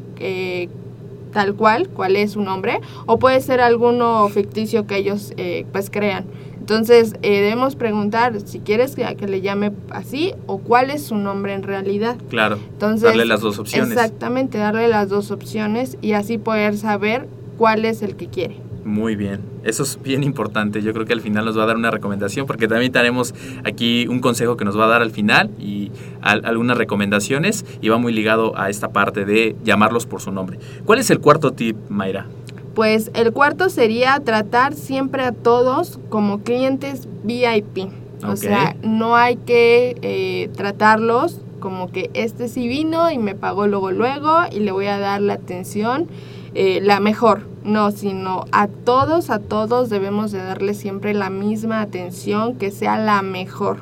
tal 1.34 1.56
cual, 1.56 1.90
cuál 1.90 2.18
es 2.18 2.34
su 2.34 2.42
nombre, 2.42 2.80
o 3.08 3.18
puede 3.18 3.42
ser 3.42 3.62
alguno 3.62 4.30
ficticio 4.30 4.86
que 4.86 4.98
ellos 4.98 5.34
pues 5.72 5.90
crean. 5.90 6.26
Entonces, 6.68 7.14
eh, 7.22 7.40
debemos 7.40 7.78
preguntar 7.78 8.42
si 8.42 8.60
quieres 8.60 8.94
que, 8.94 9.16
que, 9.16 9.26
le 9.26 9.40
llame 9.40 9.72
así 9.90 10.34
o 10.48 10.58
cuál 10.58 10.90
es 10.90 11.02
su 11.02 11.16
nombre 11.16 11.54
en 11.54 11.64
realidad. 11.64 12.18
Claro. 12.30 12.60
Entonces, 12.74 13.04
darle 13.04 13.24
las 13.24 13.40
dos 13.40 13.58
opciones. 13.58 13.92
Exactamente, 13.92 14.58
darle 14.58 14.90
las 14.90 15.08
dos 15.08 15.32
opciones 15.32 15.98
y 16.02 16.12
así 16.12 16.38
poder 16.38 16.76
saber 16.76 17.30
cuál 17.58 17.86
es 17.86 18.02
el 18.02 18.18
que 18.18 18.28
quiere. 18.28 18.58
Muy 18.84 19.16
bien, 19.16 19.40
eso 19.64 19.84
es 19.84 19.98
bien 20.04 20.24
importante. 20.24 20.82
Yo 20.82 20.92
creo 20.92 21.06
que 21.06 21.14
al 21.14 21.22
final 21.22 21.46
nos 21.46 21.58
va 21.58 21.64
a 21.64 21.68
dar 21.68 21.78
una 21.78 21.90
recomendación 21.90 22.46
porque 22.46 22.68
también 22.68 22.92
tenemos 22.92 23.34
aquí 23.64 24.06
un 24.10 24.20
consejo 24.20 24.58
que 24.58 24.66
nos 24.66 24.78
va 24.78 24.86
a 24.86 24.88
dar 24.90 25.02
al 25.02 25.12
final 25.12 25.50
y 25.58 25.92
algunas 26.22 26.78
recomendaciones 26.78 27.66
y 27.80 27.88
va 27.88 27.98
muy 27.98 28.12
ligado 28.12 28.60
a 28.60 28.70
esta 28.70 28.90
parte 28.90 29.24
de 29.24 29.56
llamarlos 29.64 30.06
por 30.06 30.20
su 30.20 30.34
nombre. 30.34 30.60
¿Cuál 30.84 31.00
es 31.00 31.10
el 31.12 31.22
cuarto 31.22 31.52
tip, 31.52 31.78
Mayra? 31.88 32.28
Pues 32.78 33.10
el 33.16 33.34
cuarto 33.34 33.72
sería 33.72 34.20
tratar 34.20 34.76
siempre 34.76 35.24
a 35.24 35.32
todos 35.32 35.98
como 36.10 36.44
clientes 36.44 37.08
VIP. 37.24 37.90
O 38.24 38.36
sea, 38.36 38.76
no 38.84 39.16
hay 39.16 39.38
que 39.38 39.98
eh, 40.04 40.52
tratarlos 40.56 41.42
como 41.60 41.92
que 41.92 42.12
este 42.14 42.48
sí 42.48 42.68
vino 42.68 43.10
y 43.10 43.18
me 43.18 43.34
pagó 43.34 43.66
luego 43.66 43.90
luego 43.90 44.42
y 44.52 44.60
le 44.60 44.72
voy 44.72 44.86
a 44.86 45.00
dar 45.00 45.22
la 45.22 45.34
atención 45.34 46.06
eh, 46.54 46.80
la 46.84 47.00
mejor. 47.00 47.48
No, 47.64 47.90
sino 47.90 48.46
a 48.52 48.68
todos, 48.68 49.32
a 49.32 49.40
todos 49.40 49.90
debemos 49.90 50.32
de 50.32 50.44
darle 50.44 50.76
siempre 50.76 51.16
la 51.16 51.32
misma 51.32 51.82
atención, 51.82 52.60
que 52.60 52.70
sea 52.70 53.00
la 53.00 53.24
mejor. 53.24 53.80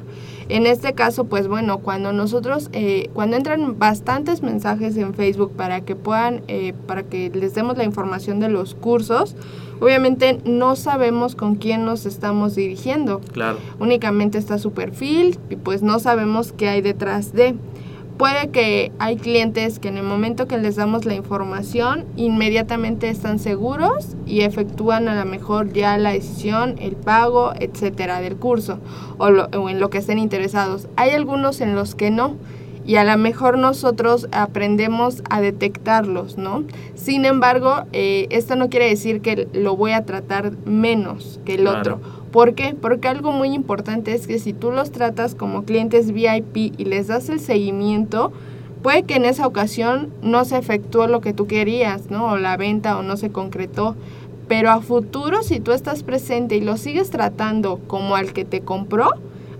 En 0.47 0.67
este 0.67 0.93
caso, 0.93 1.25
pues 1.25 1.47
bueno, 1.47 1.79
cuando 1.79 2.13
nosotros, 2.13 2.69
eh, 2.71 3.09
cuando 3.13 3.35
entran 3.35 3.79
bastantes 3.79 4.43
mensajes 4.43 4.95
en 4.97 5.13
Facebook 5.13 5.53
para 5.55 5.81
que 5.81 5.95
puedan, 5.95 6.43
eh, 6.47 6.73
para 6.85 7.03
que 7.03 7.31
les 7.33 7.55
demos 7.55 7.77
la 7.77 7.83
información 7.83 8.39
de 8.39 8.49
los 8.49 8.75
cursos, 8.75 9.35
obviamente 9.79 10.39
no 10.45 10.75
sabemos 10.75 11.35
con 11.35 11.55
quién 11.55 11.85
nos 11.85 12.05
estamos 12.05 12.55
dirigiendo. 12.55 13.21
Claro. 13.33 13.57
Únicamente 13.79 14.37
está 14.37 14.59
su 14.59 14.71
perfil 14.71 15.39
y 15.49 15.55
pues 15.55 15.81
no 15.81 15.99
sabemos 15.99 16.51
qué 16.51 16.69
hay 16.69 16.81
detrás 16.81 17.33
de. 17.33 17.55
Puede 18.17 18.49
que 18.49 18.93
hay 18.97 19.17
clientes 19.17 19.79
que 19.79 19.89
en 19.89 19.97
el 19.97 20.03
momento 20.03 20.47
que 20.47 20.57
les 20.57 20.77
damos 20.77 21.03
la 21.03 21.15
información 21.15 22.05
inmediatamente 22.15 23.09
están 23.09 23.39
seguros 23.39 24.15
y 24.25 24.41
efectúan 24.41 25.09
a 25.09 25.15
lo 25.15 25.29
mejor 25.29 25.73
ya 25.73 25.97
la 25.97 26.13
decisión, 26.13 26.75
el 26.79 26.95
pago, 26.95 27.51
etcétera 27.59 28.21
del 28.21 28.37
curso 28.37 28.79
o, 29.17 29.27
en 29.69 29.81
lo 29.81 29.89
que 29.89 29.97
estén 29.97 30.17
interesados. 30.17 30.87
Hay 30.95 31.09
algunos 31.09 31.59
en 31.59 31.75
los 31.75 31.93
que 31.93 32.09
no 32.09 32.37
y 32.85 32.95
a 32.97 33.03
lo 33.03 33.17
mejor 33.17 33.57
nosotros 33.57 34.27
aprendemos 34.31 35.23
a 35.29 35.41
detectarlos, 35.41 36.37
¿no? 36.37 36.63
Sin 36.95 37.25
embargo, 37.25 37.83
eh, 37.93 38.27
esto 38.29 38.55
no 38.55 38.69
quiere 38.69 38.87
decir 38.87 39.21
que 39.21 39.47
lo 39.53 39.75
voy 39.75 39.91
a 39.91 40.05
tratar 40.05 40.51
menos 40.65 41.39
que 41.45 41.55
el 41.55 41.67
otro 41.67 41.99
¿Por 42.35 42.53
qué? 42.53 42.75
Porque 42.75 43.07
algo 43.07 43.31
muy 43.31 43.53
importante 43.53 44.13
es 44.13 44.27
que 44.27 44.39
si 44.39 44.51
tú 44.51 44.69
los 44.69 44.91
tratas 44.91 45.35
como 45.35 45.63
clientes 45.63 46.11
VIP 46.11 46.77
y 46.77 46.83
les 46.83 47.07
das 47.07 47.29
el 47.29 47.39
seguimiento, 47.39 48.33
puede 48.83 49.03
que 49.03 49.15
en 49.15 49.23
esa 49.23 49.47
ocasión 49.47 50.09
no 50.21 50.43
se 50.43 50.57
efectuó 50.57 51.07
lo 51.07 51.21
que 51.21 51.31
tú 51.31 51.47
querías, 51.47 52.11
¿no? 52.11 52.31
O 52.33 52.37
la 52.37 52.57
venta 52.57 52.97
o 52.97 53.03
no 53.03 53.15
se 53.15 53.29
concretó. 53.29 53.95
Pero 54.49 54.69
a 54.69 54.81
futuro, 54.81 55.43
si 55.43 55.61
tú 55.61 55.71
estás 55.71 56.03
presente 56.03 56.57
y 56.57 56.59
lo 56.59 56.75
sigues 56.75 57.09
tratando 57.09 57.79
como 57.87 58.17
al 58.17 58.33
que 58.33 58.43
te 58.43 58.59
compró, 58.59 59.11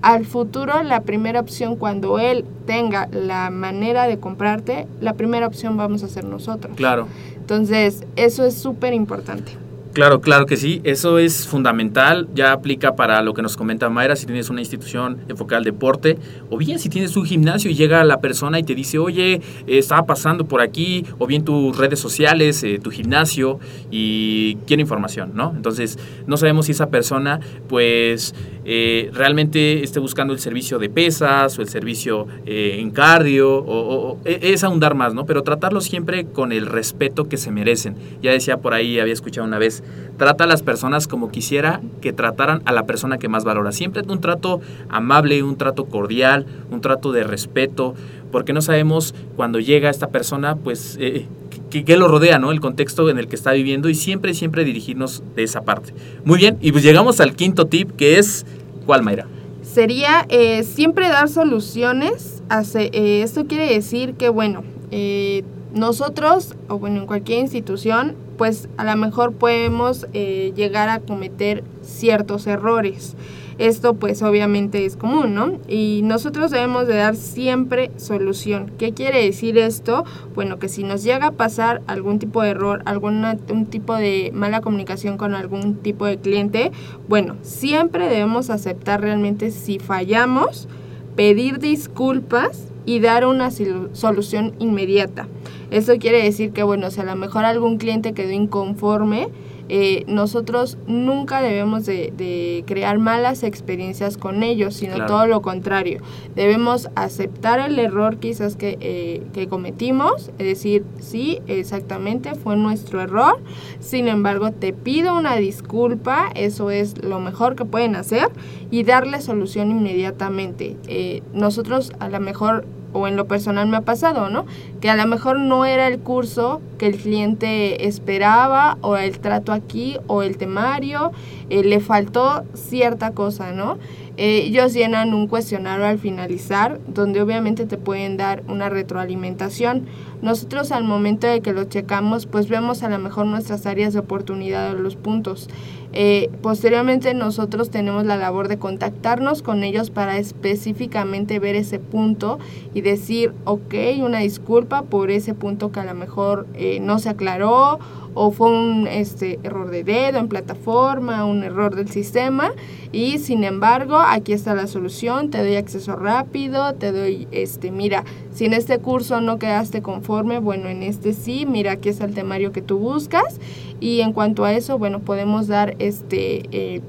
al 0.05 0.23
futuro 0.23 0.83
la 0.83 1.01
primera 1.01 1.39
opción 1.39 1.77
cuando 1.77 2.19
él 2.19 2.45
tenga 2.67 3.07
la 3.07 3.49
manera 3.49 4.05
de 4.05 4.19
comprarte, 4.19 4.85
la 5.01 5.13
primera 5.13 5.47
opción 5.47 5.77
vamos 5.77 6.03
a 6.03 6.07
ser 6.07 6.25
nosotros. 6.25 6.75
Claro. 6.77 7.07
Entonces, 7.37 8.03
eso 8.15 8.45
es 8.45 8.53
súper 8.53 8.93
importante. 8.93 9.53
Claro, 9.95 10.19
claro 10.19 10.45
que 10.45 10.57
sí, 10.57 10.81
eso 10.83 11.19
es 11.19 11.47
fundamental, 11.47 12.27
ya 12.35 12.51
aplica 12.51 12.97
para 12.97 13.21
lo 13.21 13.33
que 13.33 13.41
nos 13.41 13.55
comenta 13.55 13.89
Mayra, 13.89 14.17
si 14.17 14.25
tienes 14.25 14.49
una 14.49 14.59
institución 14.59 15.19
enfocada 15.29 15.59
al 15.59 15.63
deporte, 15.63 16.17
o 16.49 16.57
bien 16.57 16.79
si 16.79 16.89
tienes 16.89 17.15
un 17.15 17.23
gimnasio 17.23 17.71
y 17.71 17.75
llega 17.75 18.03
la 18.03 18.19
persona 18.19 18.59
y 18.59 18.63
te 18.63 18.75
dice, 18.75 18.97
oye, 18.97 19.39
estaba 19.67 20.05
pasando 20.05 20.47
por 20.49 20.59
aquí, 20.59 21.05
o 21.17 21.27
bien 21.27 21.45
tus 21.45 21.77
redes 21.77 21.97
sociales, 21.97 22.61
eh, 22.63 22.77
tu 22.83 22.91
gimnasio, 22.91 23.61
y 23.89 24.55
quiere 24.67 24.81
información, 24.81 25.31
¿no? 25.33 25.53
Entonces, 25.55 25.97
no 26.27 26.35
sabemos 26.35 26.65
si 26.65 26.73
esa 26.73 26.89
persona, 26.89 27.39
pues, 27.69 28.35
eh, 28.65 29.11
realmente 29.13 29.81
esté 29.81 30.01
buscando 30.01 30.33
el 30.33 30.39
servicio 30.39 30.77
de 30.77 30.89
pesas 30.89 31.57
o 31.57 31.61
el 31.61 31.69
servicio 31.69 32.27
eh, 32.45 32.79
en 32.81 32.91
cardio, 32.91 33.59
o, 33.59 34.09
o, 34.09 34.19
e, 34.25 34.39
es 34.41 34.65
ahondar 34.65 34.93
más, 34.93 35.13
¿no? 35.13 35.25
Pero 35.25 35.43
tratarlo 35.43 35.79
siempre 35.79 36.25
con 36.25 36.51
el 36.51 36.65
respeto 36.65 37.29
que 37.29 37.37
se 37.37 37.49
merecen. 37.49 37.95
Ya 38.21 38.31
decía 38.31 38.57
por 38.57 38.73
ahí, 38.73 38.99
había 38.99 39.13
escuchado 39.13 39.47
una 39.47 39.57
vez, 39.57 39.84
trata 40.17 40.45
a 40.45 40.47
las 40.47 40.63
personas 40.63 41.07
como 41.07 41.29
quisiera 41.29 41.81
que 42.01 42.13
trataran 42.13 42.61
a 42.65 42.71
la 42.71 42.85
persona 42.85 43.17
que 43.17 43.27
más 43.27 43.43
valora. 43.43 43.71
Siempre 43.71 44.03
un 44.07 44.21
trato 44.21 44.61
amable, 44.89 45.43
un 45.43 45.57
trato 45.57 45.85
cordial, 45.85 46.45
un 46.71 46.81
trato 46.81 47.11
de 47.11 47.23
respeto, 47.23 47.95
porque 48.31 48.53
no 48.53 48.61
sabemos 48.61 49.13
cuando 49.35 49.59
llega 49.59 49.89
esta 49.89 50.07
persona, 50.07 50.55
pues, 50.55 50.97
eh, 50.99 51.27
qué 51.69 51.97
lo 51.97 52.07
rodea, 52.07 52.39
¿no? 52.39 52.51
El 52.51 52.61
contexto 52.61 53.09
en 53.09 53.17
el 53.17 53.27
que 53.27 53.35
está 53.35 53.51
viviendo 53.51 53.89
y 53.89 53.95
siempre, 53.95 54.33
siempre 54.33 54.63
dirigirnos 54.63 55.23
de 55.35 55.43
esa 55.43 55.61
parte. 55.61 55.93
Muy 56.23 56.37
bien, 56.37 56.57
y 56.61 56.71
pues 56.71 56.83
llegamos 56.83 57.19
al 57.19 57.35
quinto 57.35 57.65
tip, 57.65 57.91
que 57.91 58.17
es, 58.17 58.45
¿cuál, 58.85 59.03
Mayra? 59.03 59.27
Sería 59.61 60.25
eh, 60.29 60.63
siempre 60.63 61.09
dar 61.09 61.27
soluciones. 61.27 62.43
Hace, 62.47 62.91
eh, 62.93 63.23
esto 63.23 63.45
quiere 63.45 63.73
decir 63.73 64.13
que, 64.13 64.29
bueno, 64.29 64.63
eh, 64.97 65.43
nosotros, 65.73 66.55
o 66.69 66.79
bueno, 66.79 67.01
en 67.01 67.05
cualquier 67.05 67.39
institución, 67.39 68.15
pues 68.37 68.69
a 68.77 68.85
lo 68.85 68.95
mejor 68.95 69.33
podemos 69.33 70.07
eh, 70.13 70.53
llegar 70.55 70.87
a 70.87 71.01
cometer 71.01 71.65
ciertos 71.81 72.47
errores. 72.47 73.17
Esto 73.57 73.95
pues 73.95 74.21
obviamente 74.21 74.85
es 74.85 74.95
común, 74.95 75.35
¿no? 75.35 75.59
Y 75.67 75.99
nosotros 76.05 76.49
debemos 76.49 76.87
de 76.87 76.95
dar 76.95 77.17
siempre 77.17 77.91
solución. 77.97 78.71
¿Qué 78.77 78.93
quiere 78.93 79.21
decir 79.21 79.57
esto? 79.57 80.05
Bueno, 80.33 80.59
que 80.59 80.69
si 80.69 80.83
nos 80.83 81.03
llega 81.03 81.27
a 81.27 81.31
pasar 81.31 81.81
algún 81.87 82.17
tipo 82.17 82.41
de 82.41 82.51
error, 82.51 82.81
algún 82.85 83.25
un 83.49 83.65
tipo 83.65 83.95
de 83.95 84.31
mala 84.33 84.61
comunicación 84.61 85.17
con 85.17 85.35
algún 85.35 85.75
tipo 85.75 86.05
de 86.05 86.17
cliente, 86.19 86.71
bueno, 87.09 87.35
siempre 87.41 88.07
debemos 88.07 88.49
aceptar 88.49 89.01
realmente 89.01 89.51
si 89.51 89.77
fallamos, 89.77 90.69
pedir 91.17 91.59
disculpas 91.59 92.69
y 92.85 92.99
dar 92.99 93.25
una 93.25 93.49
solución 93.51 94.53
inmediata. 94.59 95.27
Esto 95.71 95.97
quiere 95.97 96.23
decir 96.23 96.51
que, 96.51 96.63
bueno, 96.63 96.91
si 96.91 97.01
a 97.01 97.05
lo 97.05 97.15
mejor 97.15 97.45
algún 97.45 97.77
cliente 97.77 98.13
quedó 98.13 98.31
inconforme, 98.31 99.29
eh, 99.67 100.03
nosotros 100.07 100.77
nunca 100.85 101.41
debemos 101.41 101.87
de, 101.87 102.13
de, 102.15 102.63
crear 102.67 102.99
malas 102.99 103.41
experiencias 103.41 104.15
con 104.15 104.43
ellos, 104.43 104.75
sino 104.75 104.93
claro. 104.93 105.07
todo 105.07 105.27
lo 105.27 105.41
contrario. 105.41 106.01
Debemos 106.35 106.89
aceptar 106.93 107.59
el 107.59 107.79
error 107.79 108.17
quizás 108.17 108.55
que, 108.55 108.77
eh, 108.79 109.23
que 109.33 109.47
cometimos, 109.47 110.29
es 110.37 110.45
decir, 110.45 110.83
sí, 110.99 111.39
exactamente, 111.47 112.35
fue 112.35 112.57
nuestro 112.57 113.01
error, 113.01 113.39
sin 113.79 114.07
embargo, 114.07 114.51
te 114.51 114.71
pido 114.71 115.17
una 115.17 115.35
disculpa, 115.35 116.29
eso 116.35 116.69
es 116.69 117.03
lo 117.03 117.19
mejor 117.19 117.55
que 117.55 117.65
pueden 117.65 117.95
hacer, 117.95 118.29
y 118.69 118.83
darle 118.83 119.19
solución 119.19 119.71
inmediatamente. 119.71 120.77
Eh, 120.87 121.23
nosotros 121.33 121.91
a 121.99 122.09
lo 122.09 122.19
mejor 122.19 122.65
o 122.95 123.07
en 123.07 123.17
lo 123.17 123.27
personal 123.27 123.67
me 123.67 123.77
ha 123.77 123.81
pasado, 123.81 124.29
¿no? 124.29 124.45
Que 124.79 124.89
a 124.89 124.95
lo 124.95 125.05
mejor 125.05 125.37
no 125.37 125.65
era 125.65 125.87
el 125.87 125.99
curso 125.99 126.61
que 126.77 126.87
el 126.87 126.95
cliente 126.95 127.87
esperaba 127.87 128.77
o 128.81 128.95
el 128.95 129.19
trato 129.19 129.51
aquí 129.51 129.97
o 130.07 130.23
el 130.23 130.37
temario, 130.37 131.11
eh, 131.49 131.63
le 131.63 131.81
faltó 131.81 132.45
cierta 132.53 133.11
cosa, 133.11 133.51
¿no? 133.51 133.77
Eh, 134.17 134.43
ellos 134.45 134.73
llenan 134.73 135.13
un 135.13 135.27
cuestionario 135.27 135.85
al 135.85 135.99
finalizar 135.99 136.79
donde 136.87 137.21
obviamente 137.21 137.65
te 137.65 137.77
pueden 137.77 138.15
dar 138.15 138.43
una 138.47 138.69
retroalimentación. 138.69 139.87
Nosotros 140.21 140.71
al 140.71 140.85
momento 140.85 141.27
de 141.27 141.41
que 141.41 141.51
lo 141.51 141.65
checamos 141.65 142.25
pues 142.25 142.47
vemos 142.47 142.81
a 142.83 142.89
lo 142.89 142.97
mejor 142.97 143.25
nuestras 143.25 143.65
áreas 143.65 143.91
de 143.91 143.99
oportunidad 143.99 144.71
o 144.71 144.75
los 144.75 144.95
puntos. 144.95 145.49
Eh, 145.97 146.29
posteriormente 146.41 147.13
nosotros 147.13 147.69
tenemos 147.69 148.05
la 148.05 148.17
labor 148.17 148.47
de 148.47 148.57
contactarnos 148.57 149.41
con 149.41 149.63
ellos 149.63 149.91
para 149.91 150.17
específicamente 150.17 151.39
ver 151.39 151.55
ese 151.55 151.79
punto 151.79 152.37
y 152.73 152.81
decir, 152.85 153.33
ok, 153.43 153.73
una 154.01 154.19
disculpa 154.19 154.83
por 154.83 155.11
ese 155.11 155.33
punto 155.33 155.71
que 155.71 155.79
a 155.79 155.85
lo 155.85 155.95
mejor 155.95 156.47
eh, 156.53 156.79
no 156.79 156.99
se 156.99 157.09
aclaró 157.09 157.79
o 158.13 158.31
fue 158.31 158.49
un 158.49 158.87
este, 158.87 159.39
error 159.43 159.69
de 159.69 159.83
dedo 159.83 160.19
en 160.19 160.29
plataforma, 160.29 161.25
un 161.25 161.43
error 161.43 161.75
del 161.75 161.89
sistema 161.89 162.51
y 162.91 163.17
sin 163.17 163.43
embargo 163.43 163.97
aquí 163.97 164.31
está 164.31 164.55
la 164.55 164.67
solución, 164.67 165.29
te 165.31 165.39
doy 165.39 165.55
acceso 165.55 165.95
rápido, 165.95 166.73
te 166.75 166.91
doy, 166.91 167.27
este, 167.31 167.71
mira, 167.71 168.05
si 168.31 168.45
en 168.45 168.53
este 168.53 168.77
curso 168.79 169.19
no 169.19 169.37
quedaste 169.39 169.81
conforme, 169.81 170.39
bueno, 170.39 170.69
en 170.69 170.83
este 170.83 171.13
sí, 171.13 171.45
mira, 171.45 171.73
aquí 171.73 171.89
está 171.89 172.05
el 172.05 172.13
temario 172.13 172.51
que 172.51 172.61
tú 172.61 172.77
buscas 172.77 173.39
y 173.79 174.01
en 174.01 174.13
cuanto 174.13 174.45
a 174.45 174.53
eso, 174.53 174.77
bueno, 174.77 174.99
podemos 174.99 175.47
dar 175.47 175.75
este, 175.79 176.43
eh, 176.51 176.81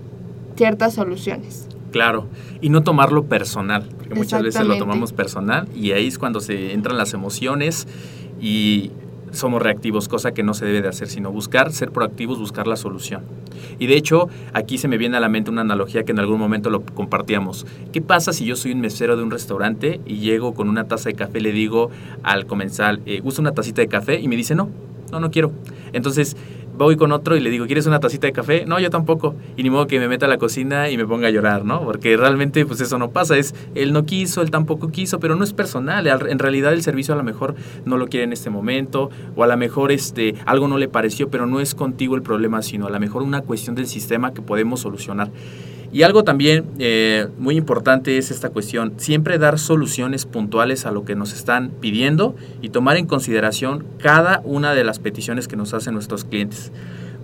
ciertas 0.56 0.94
soluciones. 0.94 1.65
Claro, 1.90 2.26
y 2.60 2.68
no 2.68 2.82
tomarlo 2.82 3.24
personal, 3.24 3.88
porque 3.96 4.14
muchas 4.14 4.42
veces 4.42 4.66
lo 4.66 4.76
tomamos 4.76 5.12
personal 5.12 5.68
y 5.74 5.92
ahí 5.92 6.06
es 6.06 6.18
cuando 6.18 6.40
se 6.40 6.72
entran 6.72 6.98
las 6.98 7.14
emociones 7.14 7.86
y 8.40 8.90
somos 9.32 9.62
reactivos, 9.62 10.08
cosa 10.08 10.32
que 10.32 10.42
no 10.42 10.54
se 10.54 10.64
debe 10.64 10.82
de 10.82 10.88
hacer, 10.88 11.08
sino 11.08 11.30
buscar, 11.30 11.72
ser 11.72 11.90
proactivos, 11.90 12.38
buscar 12.38 12.66
la 12.66 12.76
solución. 12.76 13.22
Y 13.78 13.86
de 13.86 13.96
hecho, 13.96 14.28
aquí 14.52 14.78
se 14.78 14.88
me 14.88 14.98
viene 14.98 15.16
a 15.16 15.20
la 15.20 15.28
mente 15.28 15.50
una 15.50 15.60
analogía 15.60 16.04
que 16.04 16.12
en 16.12 16.18
algún 16.18 16.38
momento 16.38 16.70
lo 16.70 16.82
compartíamos. 16.82 17.66
¿Qué 17.92 18.00
pasa 18.00 18.32
si 18.32 18.44
yo 18.44 18.56
soy 18.56 18.72
un 18.72 18.80
mesero 18.80 19.16
de 19.16 19.22
un 19.22 19.30
restaurante 19.30 20.00
y 20.06 20.16
llego 20.16 20.54
con 20.54 20.68
una 20.68 20.84
taza 20.84 21.08
de 21.10 21.14
café, 21.14 21.40
le 21.40 21.52
digo 21.52 21.90
al 22.22 22.46
comensal, 22.46 23.00
eh, 23.06 23.20
¿gusta 23.20 23.40
una 23.40 23.52
tacita 23.52 23.82
de 23.82 23.88
café? 23.88 24.20
Y 24.20 24.28
me 24.28 24.36
dice, 24.36 24.54
no, 24.54 24.70
no, 25.12 25.20
no 25.20 25.30
quiero. 25.30 25.52
Entonces, 25.92 26.36
voy 26.84 26.96
con 26.96 27.12
otro 27.12 27.36
y 27.36 27.40
le 27.40 27.50
digo, 27.50 27.66
¿quieres 27.66 27.86
una 27.86 28.00
tacita 28.00 28.26
de 28.26 28.32
café? 28.32 28.64
No, 28.66 28.78
yo 28.78 28.90
tampoco. 28.90 29.34
Y 29.56 29.62
ni 29.62 29.70
modo 29.70 29.86
que 29.86 29.98
me 29.98 30.08
meta 30.08 30.26
a 30.26 30.28
la 30.28 30.38
cocina 30.38 30.90
y 30.90 30.96
me 30.96 31.06
ponga 31.06 31.28
a 31.28 31.30
llorar, 31.30 31.64
¿no? 31.64 31.82
Porque 31.82 32.16
realmente 32.16 32.66
pues 32.66 32.80
eso 32.80 32.98
no 32.98 33.10
pasa. 33.10 33.36
Es, 33.36 33.54
él 33.74 33.92
no 33.92 34.04
quiso, 34.04 34.42
él 34.42 34.50
tampoco 34.50 34.90
quiso, 34.90 35.20
pero 35.20 35.36
no 35.36 35.44
es 35.44 35.52
personal. 35.52 36.06
En 36.06 36.38
realidad 36.38 36.72
el 36.72 36.82
servicio 36.82 37.14
a 37.14 37.16
lo 37.16 37.24
mejor 37.24 37.54
no 37.84 37.96
lo 37.96 38.08
quiere 38.08 38.24
en 38.24 38.32
este 38.32 38.50
momento 38.50 39.10
o 39.34 39.44
a 39.44 39.46
lo 39.46 39.56
mejor 39.56 39.92
este, 39.92 40.34
algo 40.44 40.68
no 40.68 40.78
le 40.78 40.88
pareció, 40.88 41.30
pero 41.30 41.46
no 41.46 41.60
es 41.60 41.74
contigo 41.74 42.14
el 42.14 42.22
problema, 42.22 42.62
sino 42.62 42.86
a 42.86 42.90
lo 42.90 43.00
mejor 43.00 43.22
una 43.22 43.42
cuestión 43.42 43.74
del 43.74 43.86
sistema 43.86 44.32
que 44.32 44.42
podemos 44.42 44.80
solucionar. 44.80 45.30
Y 45.92 46.02
algo 46.02 46.24
también 46.24 46.64
eh, 46.78 47.28
muy 47.38 47.56
importante 47.56 48.18
es 48.18 48.30
esta 48.30 48.50
cuestión, 48.50 48.94
siempre 48.96 49.38
dar 49.38 49.58
soluciones 49.58 50.26
puntuales 50.26 50.86
a 50.86 50.90
lo 50.90 51.04
que 51.04 51.14
nos 51.14 51.32
están 51.32 51.70
pidiendo 51.80 52.34
y 52.60 52.70
tomar 52.70 52.96
en 52.96 53.06
consideración 53.06 53.84
cada 53.98 54.40
una 54.44 54.74
de 54.74 54.84
las 54.84 54.98
peticiones 54.98 55.48
que 55.48 55.56
nos 55.56 55.74
hacen 55.74 55.94
nuestros 55.94 56.24
clientes. 56.24 56.72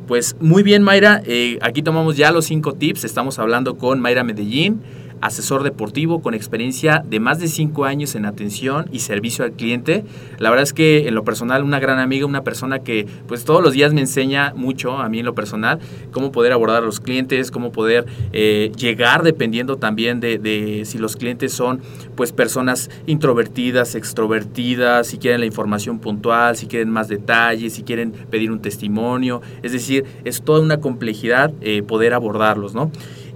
Pues 0.07 0.37
muy 0.41 0.63
bien 0.63 0.83
Mayra, 0.83 1.23
eh, 1.27 1.59
aquí 1.63 1.83
tomamos 1.83 2.17
ya 2.17 2.33
los 2.33 2.47
cinco 2.47 2.75
tips, 2.75 3.05
estamos 3.05 3.39
hablando 3.39 3.77
con 3.77 4.01
Mayra 4.01 4.25
Medellín 4.25 4.81
asesor 5.23 5.63
deportivo 5.63 6.21
con 6.21 6.35
experiencia 6.35 7.03
de 7.09 7.21
más 7.21 7.39
de 7.39 7.49
cinco 7.49 7.85
años 7.85 8.15
en 8.15 8.27
atención 8.27 8.87
y 8.93 8.99
servicio 8.99 9.45
al 9.45 9.53
cliente. 9.53 10.05
La 10.39 10.51
verdad 10.51 10.65
es 10.65 10.73
que 10.73 11.09
en 11.09 11.15
lo 11.15 11.25
personal 11.25 11.63
una 11.63 11.81
gran 11.81 11.99
amiga, 11.99 12.27
una 12.27 12.45
persona 12.45 12.81
que 12.81 13.07
pues 13.27 13.45
todos 13.45 13.63
los 13.63 13.73
días 13.73 13.95
me 13.95 14.01
enseña 14.01 14.53
mucho 14.55 14.99
a 14.99 15.09
mí 15.09 15.21
en 15.21 15.25
lo 15.25 15.35
personal 15.35 15.79
cómo 16.11 16.33
poder 16.33 16.53
abordar 16.53 16.83
a 16.83 16.87
los 16.87 17.01
clientes, 17.01 17.51
cómo 17.51 17.73
poder 17.73 18.07
eh, 18.33 18.73
llegar 18.77 19.23
dependiendo 19.23 19.77
también 19.77 20.21
de, 20.21 20.39
de, 20.39 20.85
si 20.85 20.99
los 20.99 21.17
clientes 21.17 21.53
son 21.53 21.81
pues 22.17 22.33
personas 22.33 22.91
introvertidas, 23.07 23.95
extrovertidas, 23.95 25.07
si 25.07 25.19
quieren 25.19 25.41
la 25.41 25.47
información 25.47 25.99
puntual, 25.99 26.57
si 26.57 26.67
quieren 26.67 26.91
más 26.91 27.09
detalles, 27.09 27.75
si 27.75 27.83
quieren 27.83 28.13
pedir 28.13 28.51
un 28.51 28.61
testimonio. 28.61 29.41
Es 29.63 29.73
decir, 29.73 30.05
es 30.25 30.43
toda 30.43 30.61
una 30.61 30.81
complejidad 30.81 31.53
eh, 31.61 31.83
poder 31.83 32.15
abordarlos, 32.15 32.75
¿no? 32.75 32.91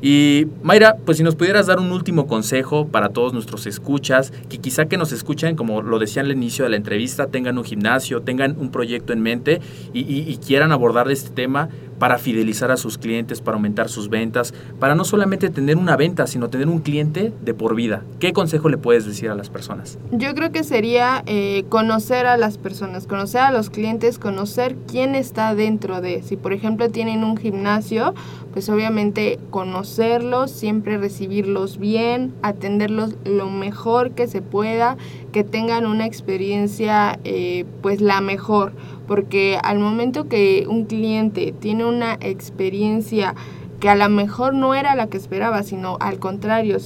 Y 0.09 0.47
Mayra, 0.63 0.99
pues 1.05 1.19
si 1.19 1.25
nos 1.25 1.35
pudieras 1.35 1.67
dar 1.67 1.81
un 1.81 1.91
último 1.91 2.29
consejo 2.29 2.87
para 2.87 3.09
todos 3.09 3.33
nuestros 3.33 3.67
escuchas, 3.67 4.33
que 4.49 4.59
quizá 4.59 4.87
que 4.87 4.99
nos 4.99 5.11
escuchen, 5.11 5.57
como 5.57 5.83
lo 5.83 5.99
decía 5.99 6.23
al 6.23 6.31
inicio 6.31 6.63
de 6.63 6.71
la 6.71 6.77
entrevista, 6.77 7.27
tengan 7.27 7.59
un 7.59 7.65
gimnasio, 7.65 8.23
tengan 8.23 8.55
un 8.57 8.71
proyecto 8.71 9.13
en 9.13 9.21
mente 9.21 9.61
y, 9.93 10.03
y, 10.03 10.31
y 10.31 10.37
quieran 10.37 10.71
abordar 10.71 11.11
este 11.11 11.31
tema 11.31 11.71
para 11.99 12.19
fidelizar 12.19 12.71
a 12.71 12.77
sus 12.77 12.99
clientes, 12.99 13.41
para 13.41 13.57
aumentar 13.57 13.89
sus 13.89 14.09
ventas, 14.09 14.55
para 14.79 14.95
no 14.95 15.05
solamente 15.05 15.51
tener 15.51 15.77
una 15.77 15.97
venta, 15.97 16.27
sino 16.27 16.51
tener 16.51 16.69
un 16.69 16.81
cliente 16.81 17.33
de 17.43 17.55
por 17.55 17.75
vida. 17.75 18.03
¿Qué 18.19 18.33
consejo 18.33 18.69
le 18.69 18.79
puedes 18.79 19.07
decir 19.07 19.31
a 19.31 19.35
las 19.35 19.51
personas? 19.51 19.99
Yo 20.11 20.35
creo 20.35 20.53
que 20.53 20.65
sería 20.65 21.23
eh, 21.27 21.65
conocer 21.69 22.27
a 22.27 22.37
las 22.37 22.59
personas, 22.59 23.07
conocer 23.07 23.41
a 23.43 23.51
los 23.51 23.71
clientes, 23.71 24.19
conocer 24.19 24.77
quién 24.87 25.15
está 25.15 25.55
dentro 25.55 26.01
de. 26.01 26.23
Si 26.23 26.37
por 26.37 26.53
ejemplo 26.53 26.91
tienen 26.91 27.25
un 27.25 27.37
gimnasio, 27.37 28.15
pues 28.53 28.69
obviamente 28.69 29.39
conocerlos, 29.51 30.51
siempre 30.51 30.99
recibirlos 30.99 31.79
bien, 31.79 32.35
atenderlos 32.43 33.17
lo 33.25 33.51
mejor 33.51 34.13
que 34.13 34.27
se 34.27 34.43
pueda, 34.43 34.97
que 35.33 35.45
tengan 35.45 35.87
una 35.87 36.07
experiencia 36.07 37.19
eh, 37.25 37.67
pues 37.83 38.01
la 38.01 38.21
mejor 38.21 38.73
porque 39.07 39.59
al 39.63 39.79
momento 39.79 40.29
que 40.29 40.67
un 40.69 40.85
cliente 40.85 41.55
tiene 41.59 41.85
una 41.85 42.15
experiencia 42.21 43.35
que 43.81 43.89
a 43.89 43.95
lo 43.95 44.09
mejor 44.09 44.55
no 44.55 44.75
era 44.75 44.95
la 44.95 45.07
que 45.07 45.17
esperaba, 45.17 45.63
sino 45.63 45.97
al 46.01 46.19
contrario, 46.19 46.79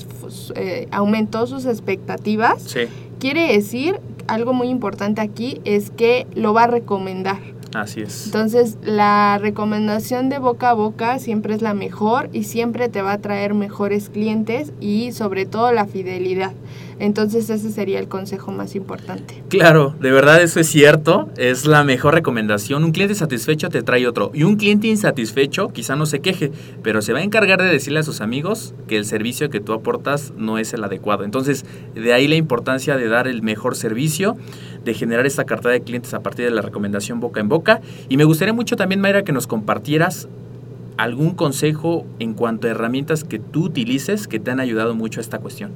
eh, 0.56 0.88
aumentó 0.90 1.46
sus 1.46 1.66
expectativas, 1.66 2.76
quiere 3.18 3.52
decir, 3.52 4.00
algo 4.26 4.52
muy 4.52 4.68
importante 4.68 5.20
aquí 5.20 5.60
es 5.64 5.90
que 5.90 6.26
lo 6.34 6.54
va 6.54 6.64
a 6.64 6.66
recomendar. 6.68 7.38
Así 7.74 8.00
es. 8.00 8.26
Entonces, 8.26 8.78
la 8.82 9.38
recomendación 9.40 10.28
de 10.28 10.38
boca 10.38 10.70
a 10.70 10.74
boca 10.74 11.18
siempre 11.20 11.54
es 11.54 11.62
la 11.62 11.74
mejor 11.74 12.28
y 12.32 12.44
siempre 12.44 12.88
te 12.88 13.00
va 13.00 13.12
a 13.12 13.18
traer 13.18 13.54
mejores 13.54 14.08
clientes 14.08 14.72
y 14.80 15.12
sobre 15.12 15.46
todo 15.46 15.70
la 15.72 15.86
fidelidad. 15.86 16.52
Entonces 17.00 17.48
ese 17.48 17.70
sería 17.72 17.98
el 17.98 18.08
consejo 18.08 18.52
más 18.52 18.76
importante. 18.76 19.42
Claro, 19.48 19.94
de 20.00 20.10
verdad 20.10 20.42
eso 20.42 20.60
es 20.60 20.68
cierto, 20.68 21.30
es 21.38 21.64
la 21.64 21.82
mejor 21.82 22.12
recomendación. 22.12 22.84
Un 22.84 22.92
cliente 22.92 23.14
satisfecho 23.14 23.70
te 23.70 23.82
trae 23.82 24.06
otro 24.06 24.30
y 24.34 24.42
un 24.42 24.56
cliente 24.56 24.86
insatisfecho 24.86 25.68
quizá 25.68 25.96
no 25.96 26.04
se 26.04 26.20
queje, 26.20 26.52
pero 26.82 27.00
se 27.00 27.14
va 27.14 27.20
a 27.20 27.22
encargar 27.22 27.62
de 27.62 27.70
decirle 27.70 28.00
a 28.00 28.02
sus 28.02 28.20
amigos 28.20 28.74
que 28.86 28.98
el 28.98 29.06
servicio 29.06 29.48
que 29.48 29.60
tú 29.60 29.72
aportas 29.72 30.34
no 30.36 30.58
es 30.58 30.74
el 30.74 30.84
adecuado. 30.84 31.24
Entonces, 31.24 31.64
de 31.94 32.12
ahí 32.12 32.28
la 32.28 32.36
importancia 32.36 32.98
de 32.98 33.08
dar 33.08 33.26
el 33.26 33.40
mejor 33.40 33.76
servicio, 33.76 34.36
de 34.84 34.92
generar 34.92 35.24
esta 35.24 35.44
carta 35.44 35.70
de 35.70 35.80
clientes 35.80 36.12
a 36.12 36.20
partir 36.20 36.44
de 36.44 36.50
la 36.50 36.60
recomendación 36.60 37.18
boca 37.18 37.40
en 37.40 37.48
boca. 37.48 37.80
Y 38.10 38.18
me 38.18 38.24
gustaría 38.24 38.52
mucho 38.52 38.76
también, 38.76 39.00
Mayra, 39.00 39.24
que 39.24 39.32
nos 39.32 39.46
compartieras 39.46 40.28
algún 40.98 41.30
consejo 41.30 42.04
en 42.18 42.34
cuanto 42.34 42.66
a 42.66 42.72
herramientas 42.72 43.24
que 43.24 43.38
tú 43.38 43.64
utilices 43.64 44.28
que 44.28 44.38
te 44.38 44.50
han 44.50 44.60
ayudado 44.60 44.94
mucho 44.94 45.20
a 45.20 45.22
esta 45.22 45.38
cuestión. 45.38 45.70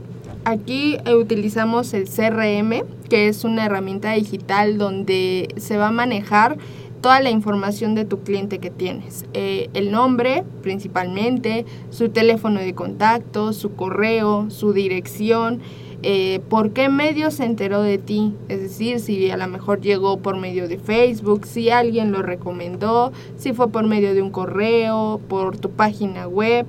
Aquí 0.46 0.98
eh, 1.06 1.14
utilizamos 1.14 1.94
el 1.94 2.04
CRM, 2.04 2.84
que 3.08 3.28
es 3.28 3.44
una 3.44 3.64
herramienta 3.64 4.12
digital 4.12 4.76
donde 4.76 5.48
se 5.56 5.78
va 5.78 5.88
a 5.88 5.90
manejar 5.90 6.58
toda 7.00 7.20
la 7.20 7.30
información 7.30 7.94
de 7.94 8.04
tu 8.04 8.20
cliente 8.20 8.58
que 8.58 8.70
tienes. 8.70 9.24
Eh, 9.32 9.70
el 9.72 9.90
nombre 9.90 10.44
principalmente, 10.62 11.64
su 11.88 12.10
teléfono 12.10 12.60
de 12.60 12.74
contacto, 12.74 13.54
su 13.54 13.74
correo, 13.74 14.50
su 14.50 14.74
dirección, 14.74 15.60
eh, 16.02 16.40
por 16.50 16.72
qué 16.72 16.90
medio 16.90 17.30
se 17.30 17.46
enteró 17.46 17.80
de 17.80 17.96
ti. 17.96 18.34
Es 18.50 18.60
decir, 18.60 19.00
si 19.00 19.30
a 19.30 19.38
lo 19.38 19.48
mejor 19.48 19.80
llegó 19.80 20.18
por 20.18 20.36
medio 20.36 20.68
de 20.68 20.78
Facebook, 20.78 21.46
si 21.46 21.70
alguien 21.70 22.12
lo 22.12 22.20
recomendó, 22.20 23.12
si 23.38 23.54
fue 23.54 23.70
por 23.70 23.86
medio 23.86 24.12
de 24.12 24.20
un 24.20 24.30
correo, 24.30 25.22
por 25.26 25.56
tu 25.56 25.70
página 25.70 26.28
web 26.28 26.66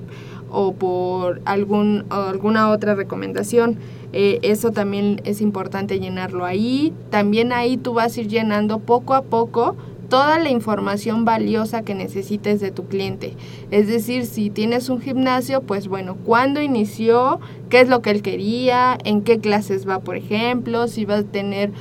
o 0.56 0.72
por 0.72 1.42
algún, 1.44 2.06
alguna 2.08 2.70
otra 2.70 2.94
recomendación. 2.94 3.76
Eh, 4.14 4.38
eso 4.40 4.72
también 4.72 5.20
es 5.24 5.42
importante 5.42 6.00
llenarlo 6.00 6.46
ahí. 6.46 6.94
También 7.10 7.52
ahí 7.52 7.76
tú 7.76 7.92
vas 7.92 8.16
a 8.16 8.20
ir 8.22 8.28
llenando 8.28 8.78
poco 8.78 9.12
a 9.12 9.20
poco 9.20 9.76
toda 10.08 10.38
la 10.38 10.48
información 10.48 11.26
valiosa 11.26 11.82
que 11.82 11.94
necesites 11.94 12.60
de 12.60 12.70
tu 12.70 12.86
cliente. 12.86 13.34
Es 13.70 13.86
decir, 13.86 14.24
si 14.24 14.48
tienes 14.48 14.88
un 14.88 15.02
gimnasio, 15.02 15.60
pues 15.60 15.88
bueno, 15.88 16.16
cuándo 16.24 16.62
inició, 16.62 17.38
qué 17.68 17.80
es 17.80 17.88
lo 17.90 18.00
que 18.00 18.12
él 18.12 18.22
quería, 18.22 18.96
en 19.04 19.20
qué 19.22 19.40
clases 19.40 19.86
va, 19.86 19.98
por 19.98 20.16
ejemplo, 20.16 20.88
si 20.88 21.04
va 21.04 21.16
a 21.16 21.22
tener 21.22 21.72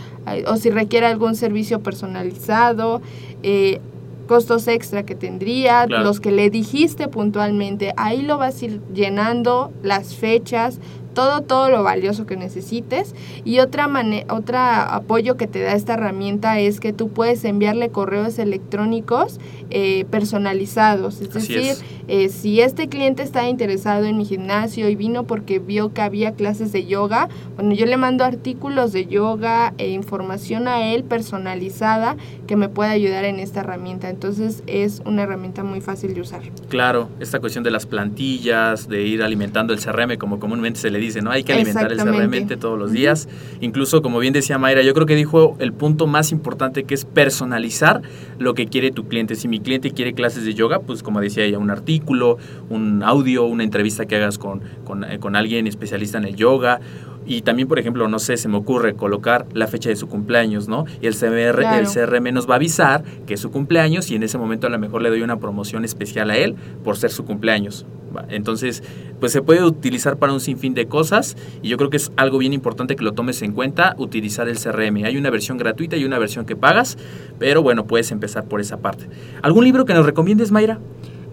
o 0.47 0.57
si 0.57 0.69
requiere 0.69 1.05
algún 1.05 1.35
servicio 1.35 1.79
personalizado. 1.81 3.01
Eh, 3.41 3.79
costos 4.27 4.67
extra 4.67 5.03
que 5.03 5.15
tendría, 5.15 5.85
los 5.87 6.19
que 6.19 6.31
le 6.31 6.49
dijiste 6.49 7.07
puntualmente, 7.07 7.93
ahí 7.97 8.21
lo 8.21 8.37
vas 8.37 8.61
a 8.61 8.65
ir 8.65 8.81
llenando, 8.93 9.71
las 9.83 10.15
fechas, 10.15 10.79
todo, 11.15 11.41
todo 11.41 11.69
lo 11.71 11.81
valioso 11.81 12.27
que 12.27 12.35
necesites. 12.35 13.15
Y 13.43 13.57
otra, 13.59 13.89
otra 14.29 14.93
apoyo 14.93 15.37
que 15.37 15.47
te 15.47 15.63
da 15.63 15.73
esta 15.73 15.95
herramienta 15.95 16.59
es 16.59 16.79
que 16.79 16.93
tú 16.93 17.09
puedes 17.09 17.43
enviarle 17.43 17.89
correos 17.89 18.37
electrónicos 18.37 19.39
eh, 19.71 20.05
personalizados. 20.11 21.21
Es 21.21 21.33
decir, 21.33 21.73
eh, 22.07 22.29
si 22.29 22.61
este 22.61 22.87
cliente 22.87 23.23
está 23.23 23.49
interesado 23.49 24.05
en 24.05 24.17
mi 24.17 24.25
gimnasio 24.25 24.89
y 24.89 24.95
vino 24.95 25.23
porque 25.23 25.57
vio 25.57 25.93
que 25.93 26.01
había 26.01 26.33
clases 26.33 26.71
de 26.71 26.85
yoga, 26.85 27.29
bueno, 27.55 27.73
yo 27.73 27.87
le 27.87 27.97
mando 27.97 28.23
artículos 28.23 28.91
de 28.91 29.07
yoga 29.07 29.73
e 29.77 29.89
información 29.89 30.67
a 30.67 30.93
él 30.93 31.03
personalizada 31.03 32.17
que 32.45 32.55
me 32.55 32.69
puede 32.69 32.91
ayudar 32.91 33.25
en 33.25 33.39
esta 33.39 33.61
herramienta. 33.61 34.09
Entonces 34.09 34.63
es 34.67 35.01
una 35.05 35.23
herramienta 35.23 35.63
muy 35.63 35.81
fácil 35.81 36.13
de 36.13 36.21
usar. 36.21 36.41
Claro, 36.69 37.09
esta 37.19 37.39
cuestión 37.39 37.63
de 37.63 37.71
las 37.71 37.85
plantillas, 37.85 38.87
de 38.87 39.03
ir 39.03 39.23
alimentando 39.23 39.73
el 39.73 39.79
CRM, 39.79 40.17
como 40.17 40.39
comúnmente 40.39 40.79
se 40.79 40.91
le 40.91 40.99
dice, 40.99 41.04
¿no? 41.21 41.31
Hay 41.31 41.43
que 41.43 41.53
alimentar 41.53 41.91
el 41.91 41.97
CRM 41.97 42.47
todos 42.59 42.77
los 42.77 42.91
días. 42.91 43.27
Incluso, 43.61 44.01
como 44.01 44.19
bien 44.19 44.33
decía 44.33 44.57
Mayra, 44.57 44.81
yo 44.81 44.93
creo 44.93 45.05
que 45.05 45.15
dijo 45.15 45.55
el 45.59 45.73
punto 45.73 46.07
más 46.07 46.31
importante 46.31 46.83
que 46.83 46.93
es 46.93 47.05
personalizar 47.05 48.01
lo 48.39 48.53
que 48.53 48.67
quiere 48.67 48.91
tu 48.91 49.07
cliente. 49.07 49.35
Si 49.35 49.47
mi 49.47 49.59
cliente 49.59 49.91
quiere 49.91 50.13
clases 50.13 50.45
de 50.45 50.53
yoga, 50.53 50.79
pues 50.79 51.03
como 51.03 51.21
decía 51.21 51.43
ella, 51.43 51.59
un 51.59 51.69
artículo, 51.69 52.37
un 52.69 53.03
audio, 53.03 53.45
una 53.45 53.63
entrevista 53.63 54.05
que 54.05 54.15
hagas 54.15 54.37
con, 54.37 54.61
con, 54.83 55.03
eh, 55.03 55.19
con 55.19 55.35
alguien 55.35 55.67
especialista 55.67 56.17
en 56.17 56.25
el 56.25 56.35
yoga 56.35 56.79
y 57.25 57.41
también, 57.41 57.67
por 57.67 57.79
ejemplo, 57.79 58.07
no 58.07 58.19
sé, 58.19 58.37
se 58.37 58.47
me 58.47 58.57
ocurre 58.57 58.95
colocar 58.95 59.45
la 59.53 59.67
fecha 59.67 59.89
de 59.89 59.95
su 59.95 60.07
cumpleaños, 60.07 60.67
¿no? 60.67 60.85
Y 61.01 61.07
el, 61.07 61.15
el 61.23 61.87
CRM 61.87 62.33
nos 62.33 62.49
va 62.49 62.53
a 62.53 62.57
avisar 62.57 63.03
que 63.25 63.33
es 63.33 63.39
su 63.39 63.51
cumpleaños 63.51 64.11
y 64.11 64.15
en 64.15 64.23
ese 64.23 64.37
momento 64.37 64.67
a 64.67 64.69
lo 64.69 64.79
mejor 64.79 65.01
le 65.01 65.09
doy 65.09 65.21
una 65.21 65.37
promoción 65.37 65.85
especial 65.85 66.29
a 66.29 66.37
él 66.37 66.55
por 66.83 66.97
ser 66.97 67.11
su 67.11 67.25
cumpleaños. 67.25 67.85
Entonces, 68.29 68.83
pues 69.19 69.31
se 69.31 69.41
puede 69.41 69.63
utilizar 69.63 70.17
para 70.17 70.33
un 70.33 70.39
sinfín 70.39 70.73
de 70.73 70.87
cosas 70.87 71.35
y 71.61 71.69
yo 71.69 71.77
creo 71.77 71.89
que 71.89 71.97
es 71.97 72.11
algo 72.15 72.37
bien 72.37 72.53
importante 72.53 72.95
que 72.95 73.03
lo 73.03 73.13
tomes 73.13 73.41
en 73.41 73.53
cuenta, 73.53 73.95
utilizar 73.97 74.47
el 74.47 74.57
CRM. 74.57 75.03
Hay 75.05 75.17
una 75.17 75.29
versión 75.29 75.57
gratuita 75.57 75.97
y 75.97 76.05
una 76.05 76.19
versión 76.19 76.45
que 76.45 76.55
pagas, 76.55 76.97
pero 77.39 77.61
bueno, 77.61 77.85
puedes 77.85 78.11
empezar 78.11 78.45
por 78.45 78.61
esa 78.61 78.77
parte. 78.77 79.07
¿Algún 79.41 79.63
libro 79.63 79.85
que 79.85 79.93
nos 79.93 80.05
recomiendes, 80.05 80.51
Mayra? 80.51 80.79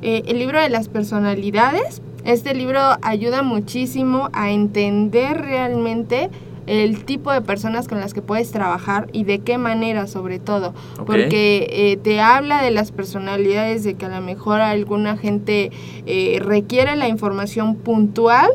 Eh, 0.00 0.22
el 0.26 0.38
libro 0.38 0.60
de 0.60 0.68
las 0.68 0.88
personalidades. 0.88 2.02
Este 2.24 2.54
libro 2.54 2.80
ayuda 3.02 3.42
muchísimo 3.42 4.28
a 4.32 4.50
entender 4.50 5.40
realmente 5.40 6.30
el 6.66 7.04
tipo 7.04 7.32
de 7.32 7.40
personas 7.40 7.88
con 7.88 7.98
las 8.00 8.14
que 8.14 8.22
puedes 8.22 8.52
trabajar 8.52 9.08
y 9.12 9.24
de 9.24 9.40
qué 9.40 9.58
manera 9.58 10.06
sobre 10.06 10.38
todo, 10.38 10.74
porque 11.06 11.66
eh, 11.70 11.96
te 11.96 12.20
habla 12.20 12.62
de 12.62 12.70
las 12.70 12.92
personalidades, 12.92 13.82
de 13.82 13.94
que 13.94 14.06
a 14.06 14.08
lo 14.08 14.20
mejor 14.20 14.60
alguna 14.60 15.16
gente 15.16 15.72
eh, 16.06 16.38
requiere 16.40 16.94
la 16.96 17.08
información 17.08 17.74
puntual, 17.74 18.50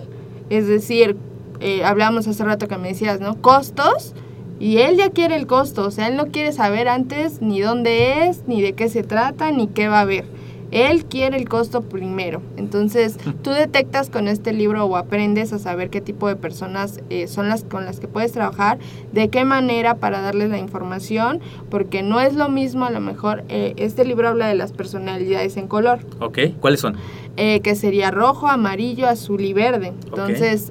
es 0.50 0.68
decir, 0.68 1.18
eh, 1.60 1.84
hablamos 1.84 2.28
hace 2.28 2.44
rato 2.44 2.68
que 2.68 2.78
me 2.78 2.90
decías, 2.90 3.20
¿no? 3.20 3.42
Costos. 3.42 4.14
Y 4.60 4.78
él 4.78 4.98
ya 4.98 5.12
quiere 5.12 5.36
el 5.36 5.46
costo, 5.46 5.86
o 5.86 5.92
sea, 5.92 6.08
él 6.08 6.16
no 6.16 6.28
quiere 6.28 6.52
saber 6.52 6.88
antes 6.88 7.44
ni 7.44 7.62
dónde 7.62 8.28
es, 8.28 8.48
ni 8.48 8.60
de 8.64 8.74
qué 8.74 8.90
se 8.90 9.04
trata, 9.04 9.52
ni 9.52 9.68
qué 9.68 9.88
va 9.88 10.00
a 10.00 10.02
haber. 10.02 10.26
Él 10.72 11.06
quiere 11.06 11.38
el 11.38 11.48
costo 11.48 11.82
primero. 11.82 12.42
Entonces, 12.58 13.18
tú 13.42 13.52
detectas 13.52 14.10
con 14.10 14.28
este 14.28 14.54
libro 14.54 14.86
o 14.86 14.98
aprendes 14.98 15.54
a 15.54 15.60
saber 15.60 15.90
qué 15.90 16.02
tipo 16.02 16.28
de 16.28 16.36
personas 16.36 17.00
eh, 17.10 17.28
son 17.28 17.50
las 17.50 17.64
con 17.64 17.86
las 17.86 18.00
que 18.00 18.08
puedes 18.08 18.32
trabajar, 18.32 18.78
de 19.14 19.30
qué 19.30 19.46
manera 19.46 19.96
para 19.96 20.22
darles 20.22 20.50
la 20.50 20.58
información, 20.58 21.40
porque 21.70 22.04
no 22.04 22.20
es 22.20 22.36
lo 22.36 22.50
mismo 22.50 22.86
a 22.86 22.92
lo 22.92 23.00
mejor. 23.00 23.44
Eh, 23.50 23.74
este 23.78 24.06
libro 24.06 24.28
habla 24.28 24.48
de 24.48 24.56
las 24.56 24.72
personalidades 24.72 25.58
en 25.58 25.68
color. 25.68 26.00
Ok, 26.20 26.40
¿cuáles 26.60 26.82
son? 26.82 26.96
Eh, 27.38 27.62
que 27.62 27.76
sería 27.76 28.12
rojo, 28.12 28.48
amarillo, 28.48 29.08
azul 29.08 29.42
y 29.42 29.54
verde. 29.54 29.94
Entonces, 30.06 30.70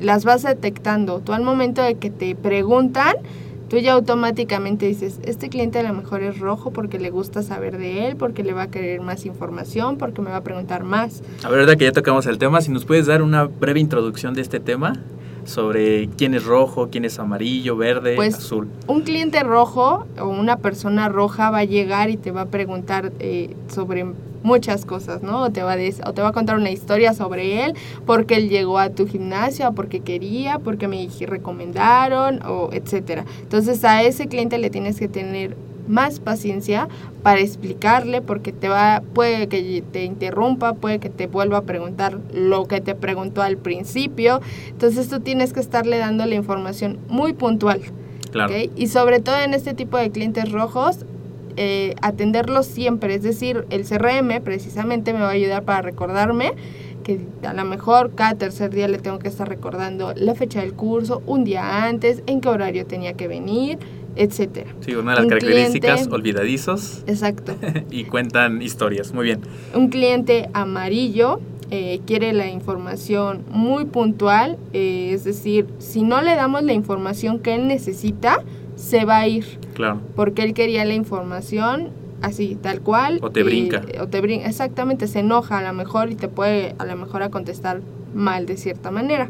las 0.00 0.24
vas 0.24 0.42
detectando. 0.42 1.20
Tú 1.20 1.32
al 1.32 1.42
momento 1.42 1.82
de 1.82 1.94
que 1.94 2.10
te 2.10 2.34
preguntan, 2.34 3.14
tú 3.68 3.78
ya 3.78 3.92
automáticamente 3.92 4.86
dices, 4.86 5.20
este 5.24 5.48
cliente 5.48 5.78
a 5.78 5.82
lo 5.82 5.92
mejor 5.92 6.22
es 6.22 6.38
rojo 6.38 6.72
porque 6.72 6.98
le 6.98 7.10
gusta 7.10 7.42
saber 7.42 7.78
de 7.78 8.08
él, 8.08 8.16
porque 8.16 8.42
le 8.42 8.52
va 8.52 8.62
a 8.62 8.70
querer 8.70 9.00
más 9.00 9.26
información, 9.26 9.98
porque 9.98 10.22
me 10.22 10.30
va 10.30 10.36
a 10.36 10.44
preguntar 10.44 10.84
más. 10.84 11.22
A 11.44 11.48
ver, 11.48 11.60
verdad 11.60 11.76
que 11.76 11.84
ya 11.84 11.92
tocamos 11.92 12.26
el 12.26 12.38
tema, 12.38 12.60
si 12.60 12.70
nos 12.70 12.84
puedes 12.84 13.06
dar 13.06 13.22
una 13.22 13.44
breve 13.44 13.80
introducción 13.80 14.34
de 14.34 14.42
este 14.42 14.60
tema 14.60 14.94
sobre 15.44 16.08
quién 16.08 16.34
es 16.34 16.44
rojo, 16.44 16.88
quién 16.90 17.04
es 17.04 17.18
amarillo, 17.18 17.76
verde, 17.76 18.16
pues, 18.16 18.34
azul. 18.34 18.68
Un 18.86 19.02
cliente 19.02 19.42
rojo 19.42 20.06
o 20.20 20.26
una 20.26 20.58
persona 20.58 21.08
roja 21.08 21.50
va 21.50 21.58
a 21.58 21.64
llegar 21.64 22.10
y 22.10 22.16
te 22.16 22.32
va 22.32 22.42
a 22.42 22.46
preguntar 22.46 23.12
eh, 23.20 23.54
sobre 23.68 24.06
muchas 24.42 24.84
cosas, 24.84 25.22
¿no? 25.22 25.42
O 25.42 25.50
te, 25.50 25.62
va 25.62 25.74
a 25.74 25.76
o 26.06 26.12
te 26.12 26.22
va 26.22 26.28
a 26.28 26.32
contar 26.32 26.56
una 26.56 26.70
historia 26.70 27.14
sobre 27.14 27.64
él, 27.64 27.74
porque 28.04 28.36
él 28.36 28.48
llegó 28.48 28.78
a 28.78 28.90
tu 28.90 29.06
gimnasio, 29.06 29.72
porque 29.72 30.00
quería, 30.00 30.58
porque 30.58 30.88
me 30.88 31.08
recomendaron, 31.20 32.42
o 32.46 32.70
etcétera. 32.72 33.24
Entonces 33.42 33.84
a 33.84 34.02
ese 34.02 34.28
cliente 34.28 34.58
le 34.58 34.70
tienes 34.70 34.98
que 34.98 35.08
tener 35.08 35.56
más 35.88 36.20
paciencia 36.20 36.88
para 37.22 37.40
explicarle 37.40 38.20
porque 38.20 38.52
te 38.52 38.68
va 38.68 39.02
puede 39.14 39.48
que 39.48 39.82
te 39.92 40.04
interrumpa, 40.04 40.74
puede 40.74 40.98
que 40.98 41.10
te 41.10 41.26
vuelva 41.26 41.58
a 41.58 41.62
preguntar 41.62 42.18
lo 42.32 42.66
que 42.66 42.80
te 42.80 42.94
preguntó 42.94 43.42
al 43.42 43.56
principio. 43.56 44.40
Entonces 44.68 45.08
tú 45.08 45.20
tienes 45.20 45.52
que 45.52 45.60
estarle 45.60 45.98
dando 45.98 46.26
la 46.26 46.34
información 46.34 46.98
muy 47.08 47.32
puntual. 47.32 47.80
Claro. 48.30 48.52
Y 48.74 48.88
sobre 48.88 49.20
todo 49.20 49.38
en 49.38 49.54
este 49.54 49.72
tipo 49.72 49.96
de 49.96 50.10
clientes 50.10 50.52
rojos, 50.52 51.06
eh, 51.56 51.94
atenderlos 52.02 52.66
siempre. 52.66 53.14
Es 53.14 53.22
decir, 53.22 53.64
el 53.70 53.84
CRM 53.84 54.40
precisamente 54.42 55.12
me 55.12 55.20
va 55.20 55.28
a 55.28 55.32
ayudar 55.32 55.62
para 55.64 55.82
recordarme 55.82 56.52
que 57.04 57.20
a 57.44 57.52
lo 57.54 57.64
mejor 57.64 58.12
cada 58.14 58.34
tercer 58.34 58.70
día 58.74 58.88
le 58.88 58.98
tengo 58.98 59.18
que 59.20 59.28
estar 59.28 59.48
recordando 59.48 60.12
la 60.16 60.34
fecha 60.34 60.60
del 60.60 60.72
curso, 60.74 61.22
un 61.26 61.44
día 61.44 61.84
antes, 61.86 62.22
en 62.26 62.40
qué 62.40 62.48
horario 62.48 62.84
tenía 62.84 63.12
que 63.12 63.28
venir, 63.28 63.78
etcétera. 64.16 64.70
Sí, 64.80 64.94
una 64.94 65.12
de 65.12 65.16
las 65.16 65.24
Un 65.24 65.28
características, 65.28 66.00
cliente- 66.00 66.14
olvidadizos 66.14 67.04
Exacto. 67.06 67.54
y 67.90 68.04
cuentan 68.04 68.60
historias. 68.60 69.12
Muy 69.14 69.24
bien. 69.26 69.40
Un 69.74 69.88
cliente 69.88 70.48
amarillo 70.52 71.38
eh, 71.70 72.00
quiere 72.06 72.32
la 72.32 72.48
información 72.48 73.44
muy 73.50 73.84
puntual, 73.84 74.56
eh, 74.72 75.10
es 75.12 75.22
decir, 75.24 75.66
si 75.78 76.02
no 76.02 76.22
le 76.22 76.34
damos 76.34 76.62
la 76.64 76.72
información 76.72 77.38
que 77.38 77.54
él 77.54 77.68
necesita, 77.68 78.42
se 78.76 79.04
va 79.04 79.18
a 79.18 79.28
ir, 79.28 79.44
Claro. 79.76 80.00
porque 80.16 80.42
él 80.42 80.52
quería 80.54 80.84
la 80.84 80.94
información 80.94 81.90
así, 82.22 82.56
tal 82.60 82.80
cual. 82.80 83.18
O 83.22 83.30
te 83.30 83.42
brinca. 83.42 83.82
O 84.00 84.08
te 84.08 84.20
brinca, 84.22 84.48
exactamente, 84.48 85.06
se 85.06 85.20
enoja 85.20 85.58
a 85.58 85.62
lo 85.62 85.72
mejor 85.74 86.10
y 86.10 86.14
te 86.16 86.28
puede 86.28 86.74
a 86.78 86.84
lo 86.86 86.96
mejor 86.96 87.22
a 87.22 87.28
contestar 87.30 87.82
mal 88.14 88.46
de 88.46 88.56
cierta 88.56 88.90
manera. 88.90 89.28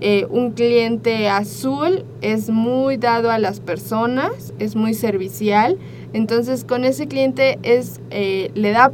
Eh, 0.00 0.26
un 0.30 0.52
cliente 0.52 1.28
azul 1.28 2.04
es 2.20 2.50
muy 2.50 2.96
dado 2.98 3.30
a 3.30 3.38
las 3.38 3.60
personas, 3.60 4.52
es 4.58 4.76
muy 4.76 4.94
servicial, 4.94 5.76
entonces 6.12 6.64
con 6.64 6.84
ese 6.84 7.06
cliente 7.08 7.58
es 7.62 8.00
eh, 8.10 8.50
le 8.54 8.70
da 8.72 8.92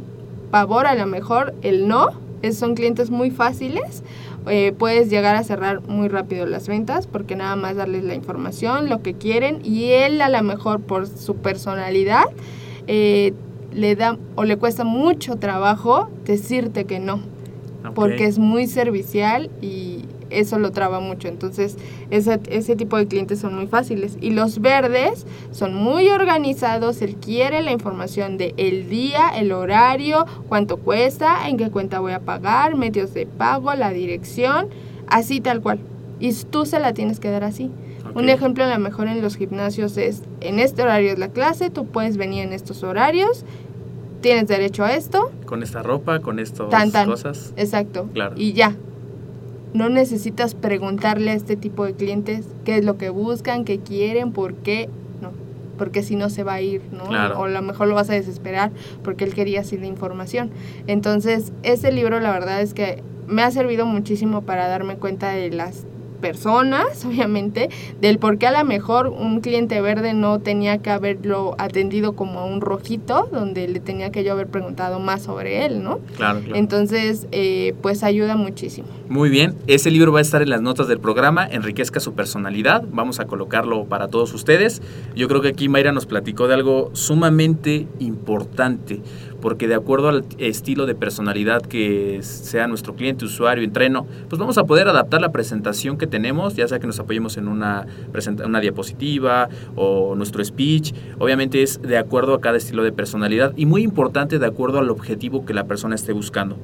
pavor 0.51 0.85
a 0.87 0.95
lo 0.95 1.05
mejor 1.05 1.53
el 1.61 1.87
no, 1.87 2.07
es- 2.41 2.57
son 2.57 2.75
clientes 2.75 3.09
muy 3.09 3.29
fáciles, 3.29 4.03
eh, 4.47 4.73
puedes 4.77 5.09
llegar 5.09 5.35
a 5.35 5.43
cerrar 5.43 5.81
muy 5.87 6.07
rápido 6.07 6.45
las 6.45 6.67
ventas 6.67 7.07
porque 7.07 7.35
nada 7.35 7.55
más 7.55 7.75
darles 7.75 8.03
la 8.03 8.15
información, 8.15 8.89
lo 8.89 9.01
que 9.01 9.13
quieren 9.13 9.59
y 9.63 9.91
él 9.91 10.21
a 10.21 10.29
lo 10.29 10.41
mejor 10.43 10.81
por 10.81 11.07
su 11.07 11.35
personalidad 11.35 12.25
eh, 12.87 13.33
le 13.71 13.95
da 13.95 14.17
o 14.35 14.43
le 14.43 14.57
cuesta 14.57 14.83
mucho 14.83 15.35
trabajo 15.35 16.09
decirte 16.25 16.85
que 16.85 16.99
no 16.99 17.21
porque 17.95 18.25
es 18.25 18.37
muy 18.37 18.67
servicial 18.67 19.49
y 19.61 19.90
eso 20.31 20.57
lo 20.59 20.71
traba 20.71 20.99
mucho. 20.99 21.27
Entonces, 21.27 21.77
ese, 22.09 22.39
ese 22.49 22.75
tipo 22.75 22.97
de 22.97 23.07
clientes 23.07 23.39
son 23.39 23.55
muy 23.55 23.67
fáciles. 23.67 24.17
Y 24.21 24.31
los 24.31 24.59
verdes 24.61 25.25
son 25.51 25.73
muy 25.75 26.09
organizados, 26.09 27.01
él 27.01 27.15
quiere 27.15 27.61
la 27.61 27.71
información 27.71 28.37
de 28.37 28.53
el 28.57 28.89
día, 28.89 29.29
el 29.35 29.51
horario, 29.51 30.25
cuánto 30.49 30.77
cuesta, 30.77 31.47
en 31.47 31.57
qué 31.57 31.69
cuenta 31.69 31.99
voy 31.99 32.13
a 32.13 32.19
pagar, 32.21 32.75
medios 32.75 33.13
de 33.13 33.25
pago, 33.25 33.73
la 33.75 33.91
dirección, 33.91 34.67
así 35.07 35.41
tal 35.41 35.61
cual. 35.61 35.79
Y 36.19 36.33
tú 36.33 36.65
se 36.65 36.79
la 36.79 36.93
tienes 36.93 37.19
que 37.19 37.29
dar 37.29 37.43
así. 37.43 37.69
Un 38.13 38.27
ejemplo, 38.29 38.63
a 38.65 38.67
lo 38.73 38.77
mejor 38.79 39.07
en 39.07 39.21
los 39.21 39.37
gimnasios 39.37 39.95
es, 39.95 40.23
en 40.41 40.59
este 40.59 40.81
horario 40.81 41.13
es 41.13 41.19
la 41.19 41.29
clase, 41.29 41.69
tú 41.69 41.85
puedes 41.85 42.17
venir 42.17 42.43
en 42.43 42.51
estos 42.51 42.83
horarios, 42.83 43.45
tienes 44.21 44.47
derecho 44.47 44.83
a 44.83 44.93
esto, 44.93 45.31
Con 45.45 45.63
esta 45.63 45.81
ropa, 45.81 46.19
con 46.19 46.37
estas 46.39 46.69
Tan, 46.69 46.91
tan. 46.91 47.07
cosas. 47.09 47.53
Exacto. 47.55 48.09
Claro. 48.13 48.35
Y 48.37 48.53
ya. 48.53 48.75
No 49.73 49.89
necesitas 49.89 50.55
preguntarle 50.55 51.31
a 51.31 51.33
este 51.33 51.55
tipo 51.55 51.85
de 51.85 51.93
clientes 51.93 52.45
qué 52.65 52.77
es 52.77 52.85
lo 52.85 52.97
que 52.97 53.09
buscan, 53.09 53.63
qué 53.63 53.79
quieren, 53.79 54.31
por 54.31 54.55
qué. 54.55 54.89
No. 55.21 55.31
Porque 55.77 56.03
si 56.03 56.15
no 56.15 56.29
se 56.29 56.43
va 56.43 56.55
a 56.55 56.61
ir, 56.61 56.81
¿no? 56.91 57.05
Claro. 57.05 57.39
O 57.39 57.43
a 57.45 57.49
lo 57.49 57.61
mejor 57.61 57.87
lo 57.87 57.95
vas 57.95 58.09
a 58.09 58.13
desesperar 58.13 58.71
porque 59.03 59.23
él 59.23 59.33
quería 59.33 59.61
así 59.61 59.77
la 59.77 59.87
información. 59.87 60.51
Entonces, 60.87 61.53
ese 61.63 61.91
libro 61.91 62.19
la 62.19 62.31
verdad 62.31 62.61
es 62.61 62.73
que 62.73 63.01
me 63.27 63.43
ha 63.43 63.51
servido 63.51 63.85
muchísimo 63.85 64.41
para 64.41 64.67
darme 64.67 64.97
cuenta 64.97 65.29
de 65.29 65.49
las 65.51 65.85
personas, 66.21 67.03
obviamente, 67.05 67.69
del 67.99 68.19
por 68.19 68.37
qué 68.37 68.47
a 68.47 68.51
lo 68.51 68.63
mejor 68.65 69.07
un 69.07 69.41
cliente 69.41 69.81
verde 69.81 70.13
no 70.13 70.39
tenía 70.39 70.77
que 70.77 70.89
haberlo 70.89 71.55
atendido 71.57 72.13
como 72.13 72.39
a 72.39 72.45
un 72.45 72.61
rojito, 72.61 73.27
donde 73.31 73.67
le 73.67 73.79
tenía 73.79 74.11
que 74.11 74.23
yo 74.23 74.31
haber 74.31 74.47
preguntado 74.47 74.99
más 74.99 75.23
sobre 75.23 75.65
él, 75.65 75.83
¿no? 75.83 75.99
Claro, 76.15 76.39
claro. 76.39 76.55
Entonces, 76.55 77.27
eh, 77.31 77.75
pues 77.81 78.03
ayuda 78.03 78.37
muchísimo. 78.37 78.87
Muy 79.09 79.29
bien, 79.29 79.55
ese 79.67 79.91
libro 79.91 80.13
va 80.13 80.19
a 80.19 80.21
estar 80.21 80.41
en 80.41 80.49
las 80.49 80.61
notas 80.61 80.87
del 80.87 80.99
programa, 80.99 81.45
Enriquezca 81.45 81.99
su 81.99 82.13
personalidad, 82.13 82.83
vamos 82.91 83.19
a 83.19 83.25
colocarlo 83.25 83.85
para 83.85 84.07
todos 84.07 84.33
ustedes. 84.33 84.81
Yo 85.15 85.27
creo 85.27 85.41
que 85.41 85.49
aquí 85.49 85.67
Mayra 85.67 85.91
nos 85.91 86.05
platicó 86.05 86.47
de 86.47 86.53
algo 86.53 86.91
sumamente 86.93 87.87
importante, 87.99 89.01
porque 89.41 89.67
de 89.67 89.75
acuerdo 89.75 90.09
al 90.09 90.25
estilo 90.37 90.85
de 90.85 90.95
personalidad 90.95 91.61
que 91.61 92.19
sea 92.21 92.67
nuestro 92.67 92.95
cliente, 92.95 93.25
usuario, 93.25 93.63
entreno, 93.63 94.05
pues 94.29 94.39
vamos 94.39 94.57
a 94.57 94.63
poder 94.63 94.87
adaptar 94.87 95.21
la 95.21 95.31
presentación 95.31 95.97
que 95.97 96.07
tenemos, 96.07 96.55
ya 96.55 96.67
sea 96.67 96.79
que 96.79 96.87
nos 96.87 96.99
apoyemos 96.99 97.37
en 97.37 97.47
una, 97.47 97.87
una 98.45 98.59
diapositiva 98.59 99.49
o 99.75 100.15
nuestro 100.15 100.43
speech, 100.43 100.93
obviamente 101.19 101.63
es 101.63 101.81
de 101.81 101.97
acuerdo 101.97 102.33
a 102.33 102.41
cada 102.41 102.57
estilo 102.57 102.83
de 102.83 102.91
personalidad 102.91 103.53
y 103.57 103.65
muy 103.65 103.83
importante 103.83 104.39
de 104.39 104.45
acuerdo 104.45 104.79
al 104.79 104.89
objetivo 104.89 105.45
que 105.45 105.53
la 105.53 105.65
persona 105.65 105.95
esté 105.95 106.13
buscando. 106.13 106.57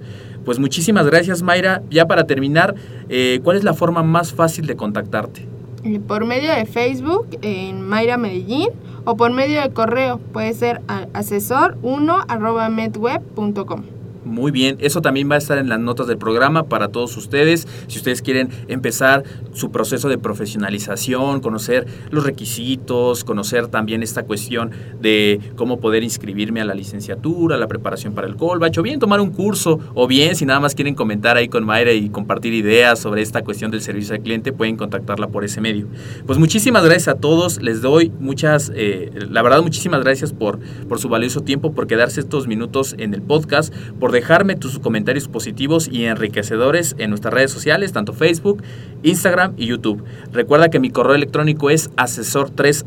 Pues 0.45 0.59
muchísimas 0.59 1.05
gracias 1.07 1.41
Mayra. 1.41 1.81
Ya 1.89 2.05
para 2.05 2.25
terminar, 2.25 2.75
eh, 3.09 3.39
¿cuál 3.43 3.57
es 3.57 3.63
la 3.63 3.73
forma 3.73 4.03
más 4.03 4.33
fácil 4.33 4.65
de 4.67 4.75
contactarte? 4.75 5.56
Eh, 5.87 6.01
Por 6.05 6.25
medio 6.25 6.53
de 6.53 6.65
Facebook 6.65 7.27
en 7.41 7.81
Mayra 7.81 8.17
Medellín 8.17 8.69
o 9.05 9.15
por 9.15 9.31
medio 9.31 9.61
de 9.61 9.69
correo 9.71 10.19
puede 10.33 10.53
ser 10.53 10.81
a- 10.89 11.05
asesor1 11.13 12.25
arroba 12.27 12.67
medweb.com. 12.69 13.83
Muy 14.27 14.51
bien, 14.51 14.77
eso 14.79 15.01
también 15.01 15.29
va 15.31 15.35
a 15.35 15.37
estar 15.37 15.57
en 15.57 15.69
las 15.69 15.79
notas 15.79 16.07
del 16.07 16.17
programa 16.17 16.63
para 16.63 16.89
todos 16.89 17.15
ustedes. 17.17 17.67
Si 17.87 17.97
ustedes 17.97 18.21
quieren 18.21 18.49
empezar 18.67 19.23
su 19.53 19.71
proceso 19.71 20.09
de 20.09 20.17
profesionalización, 20.17 21.39
conocer 21.39 21.87
los 22.11 22.23
requisitos, 22.23 23.23
conocer 23.23 23.67
también 23.67 24.03
esta 24.03 24.23
cuestión 24.23 24.71
de 25.01 25.39
cómo 25.55 25.79
poder 25.79 26.03
inscribirme 26.03 26.61
a 26.61 26.65
la 26.65 26.73
licenciatura, 26.73 27.57
la 27.57 27.67
preparación 27.67 28.13
para 28.13 28.27
el 28.27 28.35
Colbach, 28.35 28.77
o 28.77 28.81
bien 28.81 28.99
tomar 28.99 29.21
un 29.21 29.31
curso, 29.31 29.79
o 29.93 30.07
bien 30.07 30.35
si 30.35 30.45
nada 30.45 30.59
más 30.59 30.75
quieren 30.75 30.93
comentar 30.93 31.37
ahí 31.37 31.47
con 31.47 31.65
Mayra 31.65 31.93
y 31.93 32.09
compartir 32.09 32.53
ideas 32.53 32.99
sobre 32.99 33.21
esta 33.21 33.43
cuestión 33.43 33.71
del 33.71 33.81
servicio 33.81 34.15
al 34.15 34.21
cliente, 34.21 34.51
pueden 34.51 34.75
contactarla 34.75 35.29
por 35.29 35.43
ese 35.43 35.61
medio. 35.61 35.87
Pues 36.25 36.37
muchísimas 36.37 36.83
gracias 36.83 37.07
a 37.07 37.15
todos, 37.15 37.61
les 37.61 37.81
doy 37.81 38.11
muchas, 38.19 38.71
eh, 38.75 39.11
la 39.29 39.41
verdad 39.41 39.61
muchísimas 39.61 40.01
gracias 40.01 40.33
por, 40.33 40.59
por 40.87 40.99
su 40.99 41.09
valioso 41.09 41.41
tiempo, 41.41 41.71
por 41.71 41.87
quedarse 41.87 42.19
estos 42.19 42.47
minutos 42.47 42.95
en 42.97 43.13
el 43.13 43.21
podcast, 43.21 43.73
por 43.99 44.11
dejarme 44.17 44.55
tus 44.55 44.79
comentarios 44.79 45.27
positivos 45.27 45.87
y 45.91 46.05
enriquecedores 46.05 46.95
en 46.97 47.11
nuestras 47.11 47.35
redes 47.35 47.51
sociales, 47.51 47.93
tanto 47.93 48.13
Facebook, 48.13 48.63
Instagram 49.03 49.53
y 49.57 49.67
YouTube. 49.67 50.03
Recuerda 50.33 50.69
que 50.69 50.79
mi 50.79 50.89
correo 50.89 51.13
electrónico 51.13 51.69
es 51.69 51.91
asesor3 51.97 52.85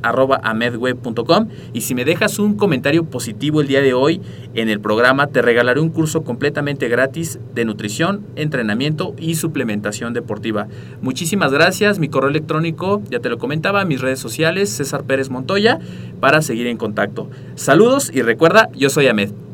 y 1.73 1.81
si 1.83 1.95
me 1.95 2.05
dejas 2.05 2.41
un 2.41 2.55
comentario 2.57 3.05
positivo 3.05 3.61
el 3.61 3.69
día 3.69 3.81
de 3.81 3.95
hoy 3.95 4.21
en 4.55 4.69
el 4.69 4.81
programa, 4.81 5.29
te 5.29 5.41
regalaré 5.41 5.81
un 5.81 5.91
curso 5.91 6.25
completamente 6.25 6.89
gratis 6.89 7.39
de 7.55 7.65
nutrición, 7.65 8.27
entrenamiento 8.35 9.15
y 9.17 9.37
suplementación 9.37 10.13
deportiva. 10.13 10.67
Muchísimas 11.01 11.53
gracias, 11.53 12.01
mi 12.01 12.09
correo 12.09 12.31
electrónico, 12.31 13.03
ya 13.09 13.21
te 13.21 13.29
lo 13.29 13.39
comentaba, 13.39 13.85
mis 13.85 14.01
redes 14.01 14.19
sociales, 14.19 14.71
César 14.71 15.05
Pérez 15.05 15.31
Montoya, 15.31 15.79
para 16.19 16.43
seguir 16.43 16.67
en 16.67 16.77
contacto. 16.77 17.31
Saludos 17.55 18.11
y 18.13 18.23
recuerda, 18.23 18.69
yo 18.75 18.91
soy 18.91 19.07
Ahmed. 19.07 19.50